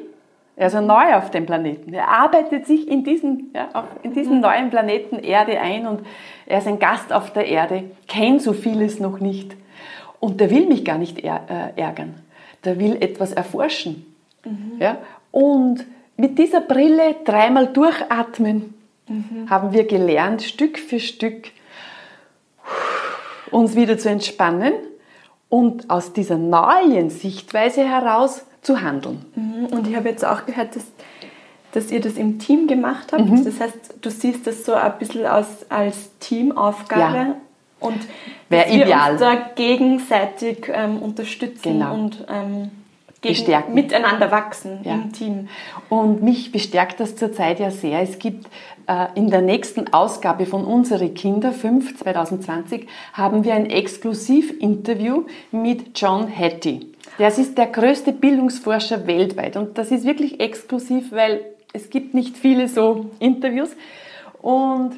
er 0.56 0.68
ist 0.68 0.74
neu 0.74 1.14
auf 1.14 1.30
dem 1.30 1.46
Planeten. 1.46 1.92
Er 1.92 2.08
arbeitet 2.08 2.66
sich 2.66 2.86
in 2.86 3.02
diesen, 3.02 3.50
ja, 3.54 3.88
in 4.02 4.14
diesen 4.14 4.40
neuen 4.40 4.70
Planeten 4.70 5.18
Erde 5.18 5.58
ein 5.58 5.86
und 5.86 6.06
er 6.46 6.58
ist 6.58 6.68
ein 6.68 6.78
Gast 6.78 7.12
auf 7.12 7.32
der 7.32 7.46
Erde, 7.46 7.84
kennt 8.06 8.42
so 8.42 8.52
vieles 8.52 9.00
noch 9.00 9.18
nicht. 9.18 9.56
Und 10.20 10.40
der 10.40 10.50
will 10.50 10.66
mich 10.66 10.84
gar 10.84 10.98
nicht 10.98 11.22
äh, 11.24 11.30
ärgern. 11.76 12.14
Der 12.64 12.78
will 12.78 12.96
etwas 13.00 13.32
erforschen. 13.32 14.06
Mhm. 14.44 14.72
Ja? 14.78 14.98
Und 15.32 15.84
mit 16.16 16.38
dieser 16.38 16.60
Brille 16.60 17.16
dreimal 17.24 17.66
durchatmen, 17.66 18.74
mhm. 19.08 19.50
haben 19.50 19.72
wir 19.72 19.84
gelernt, 19.86 20.42
Stück 20.42 20.78
für 20.78 21.00
Stück 21.00 21.50
uns 23.50 23.74
wieder 23.74 23.98
zu 23.98 24.08
entspannen 24.08 24.72
und 25.48 25.90
aus 25.90 26.12
dieser 26.12 26.38
neuen 26.38 27.10
Sichtweise 27.10 27.88
heraus 27.88 28.46
zu 28.64 28.80
handeln. 28.80 29.24
Mhm. 29.36 29.66
Und 29.66 29.86
ich 29.86 29.94
habe 29.94 30.08
jetzt 30.08 30.24
auch 30.24 30.44
gehört, 30.46 30.74
dass, 30.74 30.84
dass 31.72 31.90
ihr 31.90 32.00
das 32.00 32.14
im 32.14 32.38
Team 32.38 32.66
gemacht 32.66 33.12
habt. 33.12 33.26
Mhm. 33.26 33.44
Das 33.44 33.60
heißt, 33.60 33.94
du 34.00 34.10
siehst 34.10 34.46
das 34.46 34.64
so 34.64 34.74
ein 34.74 34.98
bisschen 34.98 35.26
aus, 35.26 35.46
als 35.68 36.10
Teamaufgabe. 36.18 37.16
Ja. 37.16 37.36
Und 37.80 38.00
Wäre 38.48 38.70
ideal. 38.70 39.12
uns 39.12 39.20
da 39.20 39.34
gegenseitig 39.54 40.70
ähm, 40.72 41.02
unterstützen 41.02 41.80
genau. 41.80 41.94
und 41.94 42.24
ähm, 42.30 42.70
bestärken. 43.20 43.74
miteinander 43.74 44.30
wachsen 44.30 44.80
ja. 44.84 44.94
im 44.94 45.12
Team. 45.12 45.48
Und 45.88 46.22
mich 46.22 46.52
bestärkt 46.52 47.00
das 47.00 47.16
zurzeit 47.16 47.60
ja 47.60 47.70
sehr. 47.70 48.00
Es 48.00 48.18
gibt 48.18 48.46
äh, 48.86 49.06
in 49.14 49.30
der 49.30 49.42
nächsten 49.42 49.92
Ausgabe 49.92 50.46
von 50.46 50.64
Unsere 50.64 51.10
Kinder 51.10 51.52
5 51.52 51.98
2020 51.98 52.86
haben 53.12 53.44
wir 53.44 53.54
ein 53.54 53.66
Exklusivinterview 53.66 55.24
mit 55.50 55.98
John 55.98 56.28
Hattie. 56.28 56.93
Das 57.18 57.38
ist 57.38 57.58
der 57.58 57.66
größte 57.66 58.12
Bildungsforscher 58.12 59.06
weltweit 59.06 59.56
und 59.56 59.78
das 59.78 59.90
ist 59.90 60.04
wirklich 60.04 60.40
exklusiv, 60.40 61.12
weil 61.12 61.44
es 61.72 61.90
gibt 61.90 62.14
nicht 62.14 62.36
viele 62.36 62.68
so 62.68 63.10
Interviews. 63.18 63.76
Und 64.40 64.92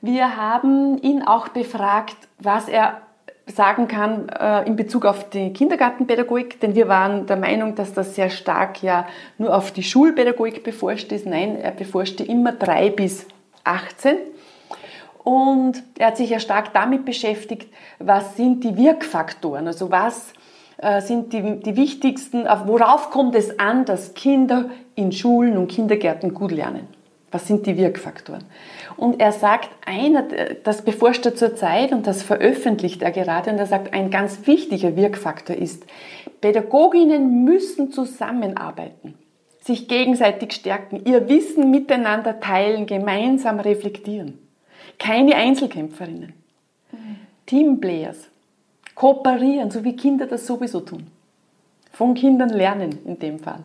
wir 0.00 0.36
haben 0.36 0.98
ihn 1.02 1.22
auch 1.22 1.48
befragt, 1.48 2.16
was 2.38 2.68
er 2.68 3.00
sagen 3.46 3.86
kann 3.86 4.28
äh, 4.28 4.66
in 4.66 4.74
Bezug 4.74 5.04
auf 5.04 5.30
die 5.30 5.52
Kindergartenpädagogik, 5.52 6.60
denn 6.60 6.74
wir 6.74 6.88
waren 6.88 7.26
der 7.26 7.36
Meinung, 7.36 7.76
dass 7.76 7.92
das 7.92 8.14
sehr 8.16 8.28
stark 8.28 8.82
ja 8.82 9.06
nur 9.38 9.54
auf 9.54 9.70
die 9.70 9.84
Schulpädagogik 9.84 10.64
beforscht 10.64 11.12
ist. 11.12 11.26
Nein, 11.26 11.56
er 11.56 11.70
beforschte 11.70 12.24
immer 12.24 12.52
drei 12.52 12.90
bis 12.90 13.26
18. 13.62 14.16
Und 15.22 15.82
er 15.98 16.08
hat 16.08 16.16
sich 16.16 16.30
ja 16.30 16.40
stark 16.40 16.72
damit 16.72 17.04
beschäftigt, 17.04 17.72
was 17.98 18.36
sind 18.36 18.64
die 18.64 18.76
Wirkfaktoren, 18.76 19.66
also 19.66 19.90
was 19.90 20.32
sind 21.00 21.32
die, 21.32 21.60
die 21.60 21.76
wichtigsten, 21.76 22.44
worauf 22.66 23.10
kommt 23.10 23.34
es 23.34 23.58
an, 23.58 23.84
dass 23.84 24.14
Kinder 24.14 24.70
in 24.94 25.10
Schulen 25.12 25.56
und 25.56 25.68
Kindergärten 25.68 26.34
gut 26.34 26.50
lernen? 26.50 26.88
Was 27.32 27.46
sind 27.46 27.66
die 27.66 27.76
Wirkfaktoren? 27.76 28.44
Und 28.96 29.20
er 29.20 29.32
sagt, 29.32 29.68
einer, 29.84 30.24
das 30.62 30.82
beforscht 30.82 31.26
er 31.26 31.34
zurzeit 31.34 31.92
und 31.92 32.06
das 32.06 32.22
veröffentlicht 32.22 33.02
er 33.02 33.10
gerade, 33.10 33.50
und 33.50 33.58
er 33.58 33.66
sagt, 33.66 33.92
ein 33.94 34.10
ganz 34.10 34.46
wichtiger 34.46 34.96
Wirkfaktor 34.96 35.56
ist, 35.56 35.84
Pädagoginnen 36.40 37.44
müssen 37.44 37.90
zusammenarbeiten, 37.90 39.14
sich 39.60 39.88
gegenseitig 39.88 40.52
stärken, 40.52 41.02
ihr 41.04 41.28
Wissen 41.28 41.70
miteinander 41.70 42.38
teilen, 42.38 42.86
gemeinsam 42.86 43.60
reflektieren. 43.60 44.38
Keine 44.98 45.34
Einzelkämpferinnen. 45.34 46.32
Mhm. 46.92 47.16
Teamplayers 47.46 48.28
kooperieren, 48.96 49.70
so 49.70 49.84
wie 49.84 49.94
Kinder 49.94 50.26
das 50.26 50.46
sowieso 50.46 50.80
tun. 50.80 51.06
Von 51.92 52.14
Kindern 52.14 52.48
lernen 52.48 52.98
in 53.04 53.20
dem 53.20 53.38
Fall. 53.38 53.60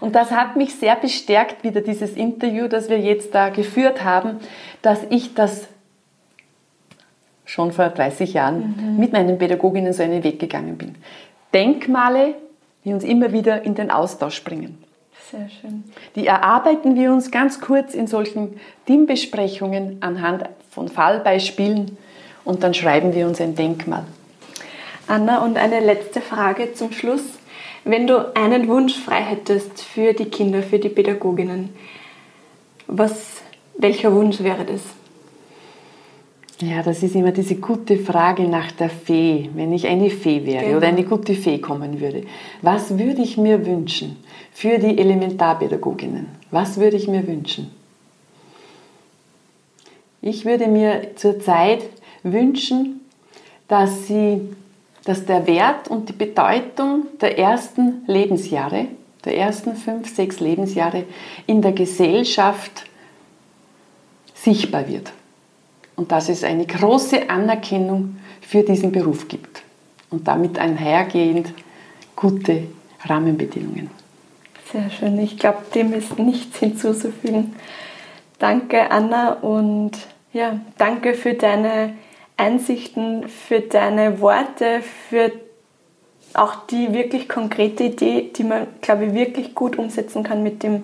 Und 0.00 0.14
das 0.14 0.30
hat 0.30 0.56
mich 0.56 0.74
sehr 0.74 0.96
bestärkt, 0.96 1.64
wieder 1.64 1.82
dieses 1.82 2.12
Interview, 2.12 2.68
das 2.68 2.88
wir 2.88 2.98
jetzt 2.98 3.34
da 3.34 3.50
geführt 3.50 4.04
haben, 4.04 4.38
dass 4.80 5.00
ich 5.10 5.34
das 5.34 5.68
schon 7.44 7.72
vor 7.72 7.88
30 7.88 8.34
Jahren 8.34 8.74
mhm. 8.76 8.98
mit 8.98 9.12
meinen 9.12 9.38
Pädagoginnen 9.38 9.92
so 9.92 10.02
einen 10.02 10.24
Weg 10.24 10.38
gegangen 10.38 10.78
bin. 10.78 10.94
Denkmale, 11.52 12.34
die 12.84 12.92
uns 12.92 13.04
immer 13.04 13.32
wieder 13.32 13.62
in 13.62 13.74
den 13.74 13.90
Austausch 13.90 14.42
bringen. 14.44 14.82
Sehr 15.30 15.48
schön. 15.48 15.84
Die 16.14 16.26
erarbeiten 16.26 16.94
wir 16.94 17.12
uns 17.12 17.30
ganz 17.30 17.60
kurz 17.60 17.94
in 17.94 18.06
solchen 18.06 18.60
Teambesprechungen 18.86 19.98
anhand 20.00 20.44
von 20.70 20.88
Fallbeispielen 20.88 21.96
und 22.44 22.62
dann 22.62 22.74
schreiben 22.74 23.12
wir 23.14 23.26
uns 23.26 23.40
ein 23.40 23.56
Denkmal. 23.56 24.04
Anna, 25.06 25.44
und 25.44 25.56
eine 25.56 25.80
letzte 25.80 26.20
Frage 26.20 26.74
zum 26.74 26.92
Schluss. 26.92 27.22
Wenn 27.84 28.06
du 28.06 28.34
einen 28.34 28.66
Wunsch 28.66 28.98
frei 28.98 29.22
hättest 29.22 29.82
für 29.82 30.12
die 30.12 30.24
Kinder, 30.24 30.62
für 30.62 30.80
die 30.80 30.88
Pädagoginnen, 30.88 31.68
was, 32.88 33.42
welcher 33.78 34.12
Wunsch 34.12 34.40
wäre 34.40 34.64
das? 34.64 34.80
Ja, 36.60 36.82
das 36.82 37.02
ist 37.02 37.14
immer 37.14 37.32
diese 37.32 37.56
gute 37.56 37.98
Frage 37.98 38.44
nach 38.44 38.72
der 38.72 38.88
Fee. 38.88 39.50
Wenn 39.54 39.72
ich 39.72 39.86
eine 39.86 40.08
Fee 40.10 40.46
wäre 40.46 40.64
genau. 40.64 40.78
oder 40.78 40.88
eine 40.88 41.04
gute 41.04 41.34
Fee 41.34 41.58
kommen 41.58 42.00
würde, 42.00 42.24
was 42.62 42.98
würde 42.98 43.22
ich 43.22 43.36
mir 43.36 43.66
wünschen 43.66 44.16
für 44.52 44.78
die 44.78 44.98
Elementarpädagoginnen? 44.98 46.28
Was 46.50 46.80
würde 46.80 46.96
ich 46.96 47.08
mir 47.08 47.26
wünschen? 47.26 47.70
Ich 50.22 50.44
würde 50.44 50.66
mir 50.66 51.14
zurzeit 51.16 51.84
wünschen, 52.22 53.00
dass 53.68 54.06
sie 54.06 54.40
dass 55.06 55.24
der 55.24 55.46
Wert 55.46 55.88
und 55.88 56.08
die 56.08 56.12
Bedeutung 56.12 57.06
der 57.20 57.38
ersten 57.38 58.02
Lebensjahre, 58.08 58.86
der 59.24 59.38
ersten 59.38 59.76
fünf, 59.76 60.12
sechs 60.14 60.40
Lebensjahre 60.40 61.04
in 61.46 61.62
der 61.62 61.72
Gesellschaft 61.72 62.84
sichtbar 64.34 64.88
wird. 64.88 65.12
Und 65.94 66.10
dass 66.10 66.28
es 66.28 66.42
eine 66.42 66.66
große 66.66 67.30
Anerkennung 67.30 68.16
für 68.40 68.64
diesen 68.64 68.92
Beruf 68.92 69.28
gibt. 69.28 69.62
Und 70.10 70.26
damit 70.26 70.58
einhergehend 70.58 71.52
gute 72.16 72.64
Rahmenbedingungen. 73.04 73.90
Sehr 74.72 74.90
schön. 74.90 75.18
Ich 75.20 75.38
glaube, 75.38 75.58
dem 75.72 75.92
ist 75.94 76.18
nichts 76.18 76.58
hinzuzufügen. 76.58 77.54
Danke, 78.40 78.90
Anna, 78.90 79.34
und 79.34 79.92
ja, 80.32 80.60
danke 80.76 81.14
für 81.14 81.34
deine 81.34 81.94
Einsichten, 82.36 83.28
für 83.28 83.60
deine 83.60 84.20
Worte, 84.20 84.82
für 84.82 85.32
auch 86.34 86.66
die 86.66 86.92
wirklich 86.92 87.28
konkrete 87.28 87.84
Idee, 87.84 88.30
die 88.34 88.44
man, 88.44 88.66
glaube 88.80 89.06
ich, 89.06 89.14
wirklich 89.14 89.54
gut 89.54 89.78
umsetzen 89.78 90.22
kann 90.22 90.42
mit 90.42 90.62
dem 90.62 90.82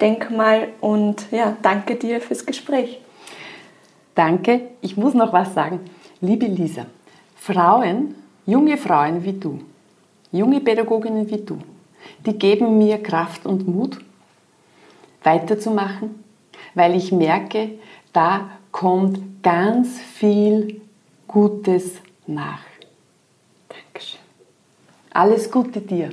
Denkmal. 0.00 0.68
Und 0.80 1.26
ja, 1.30 1.56
danke 1.62 1.94
dir 1.94 2.20
fürs 2.20 2.44
Gespräch. 2.44 3.00
Danke. 4.14 4.62
Ich 4.80 4.96
muss 4.96 5.14
noch 5.14 5.32
was 5.32 5.54
sagen. 5.54 5.80
Liebe 6.20 6.46
Lisa, 6.46 6.86
Frauen, 7.36 8.14
junge 8.46 8.76
Frauen 8.76 9.24
wie 9.24 9.32
du, 9.32 9.60
junge 10.30 10.60
Pädagoginnen 10.60 11.30
wie 11.30 11.38
du, 11.38 11.58
die 12.26 12.38
geben 12.38 12.78
mir 12.78 13.02
Kraft 13.02 13.46
und 13.46 13.66
Mut, 13.66 13.98
weiterzumachen, 15.22 16.22
weil 16.74 16.94
ich 16.94 17.12
merke, 17.12 17.70
da 18.12 18.50
kommt 18.72 19.42
ganz 19.42 20.00
viel 20.00 20.80
Gutes 21.28 21.92
nach. 22.26 22.60
Dankeschön. 23.68 24.20
Alles 25.12 25.50
Gute 25.50 25.80
dir. 25.80 26.10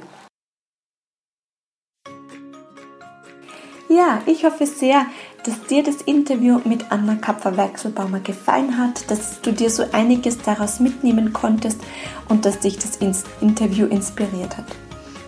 Ja, 3.90 4.22
ich 4.28 4.46
hoffe 4.46 4.68
sehr, 4.68 5.08
dass 5.44 5.66
dir 5.66 5.82
das 5.82 6.04
Interview 6.04 6.60
mit 6.64 6.92
Anna 6.92 7.16
Kapfer-Wechselbaumer 7.16 8.20
gefallen 8.20 8.78
hat, 8.78 9.10
dass 9.10 9.42
du 9.42 9.52
dir 9.52 9.72
so 9.72 9.84
einiges 9.94 10.38
daraus 10.38 10.80
mitnehmen 10.80 11.34
konntest 11.34 11.82
und 12.28 12.46
dass 12.46 12.60
dich 12.60 12.78
das 12.78 13.00
Interview 13.42 13.88
inspiriert 13.88 14.58
hat. 14.58 14.68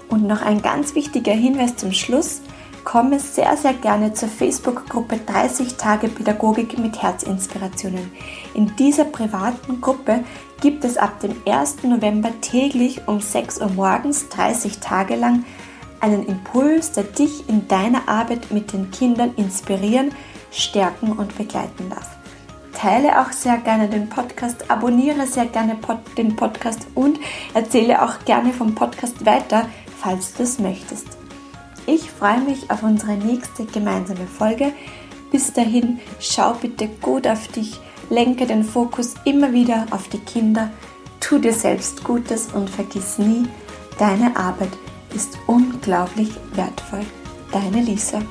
Und 0.09 0.27
noch 0.27 0.43
ein 0.43 0.61
ganz 0.61 0.93
wichtiger 0.93 1.33
Hinweis 1.33 1.75
zum 1.75 1.91
Schluss. 1.91 2.41
Komme 2.83 3.19
sehr, 3.19 3.55
sehr 3.57 3.73
gerne 3.73 4.13
zur 4.13 4.27
Facebook-Gruppe 4.27 5.19
30 5.25 5.75
Tage 5.75 6.07
Pädagogik 6.07 6.79
mit 6.79 7.01
Herzinspirationen. 7.01 8.11
In 8.53 8.75
dieser 8.75 9.05
privaten 9.05 9.81
Gruppe 9.81 10.23
gibt 10.61 10.83
es 10.83 10.97
ab 10.97 11.19
dem 11.19 11.35
1. 11.45 11.83
November 11.83 12.29
täglich 12.41 13.07
um 13.07 13.21
6 13.21 13.61
Uhr 13.61 13.69
morgens 13.69 14.29
30 14.29 14.79
Tage 14.79 15.15
lang 15.15 15.45
einen 15.99 16.25
Impuls, 16.25 16.91
der 16.91 17.03
dich 17.03 17.47
in 17.47 17.67
deiner 17.67 18.09
Arbeit 18.09 18.51
mit 18.51 18.73
den 18.73 18.89
Kindern 18.89 19.33
inspirieren, 19.35 20.11
stärken 20.51 21.11
und 21.11 21.37
begleiten 21.37 21.89
darf. 21.89 22.09
Teile 22.73 23.21
auch 23.21 23.31
sehr 23.31 23.57
gerne 23.57 23.87
den 23.89 24.09
Podcast, 24.09 24.71
abonniere 24.71 25.27
sehr 25.27 25.45
gerne 25.45 25.77
den 26.17 26.35
Podcast 26.35 26.87
und 26.95 27.19
erzähle 27.53 28.01
auch 28.01 28.25
gerne 28.25 28.53
vom 28.53 28.73
Podcast 28.73 29.23
weiter, 29.23 29.67
falls 29.99 30.33
du 30.33 30.43
es 30.43 30.57
möchtest. 30.57 31.20
Ich 31.85 32.11
freue 32.11 32.41
mich 32.41 32.69
auf 32.69 32.83
unsere 32.83 33.13
nächste 33.13 33.65
gemeinsame 33.65 34.27
Folge. 34.27 34.73
Bis 35.31 35.53
dahin, 35.53 35.99
schau 36.19 36.53
bitte 36.53 36.87
gut 37.01 37.25
auf 37.25 37.47
dich, 37.47 37.79
lenke 38.09 38.45
den 38.45 38.63
Fokus 38.63 39.15
immer 39.25 39.53
wieder 39.53 39.87
auf 39.91 40.07
die 40.09 40.19
Kinder, 40.19 40.69
tu 41.19 41.39
dir 41.39 41.53
selbst 41.53 42.03
Gutes 42.03 42.47
und 42.53 42.69
vergiss 42.69 43.17
nie, 43.17 43.47
deine 43.97 44.35
Arbeit 44.35 44.71
ist 45.15 45.37
unglaublich 45.47 46.31
wertvoll. 46.53 47.05
Deine 47.51 47.81
Lisa. 47.81 48.21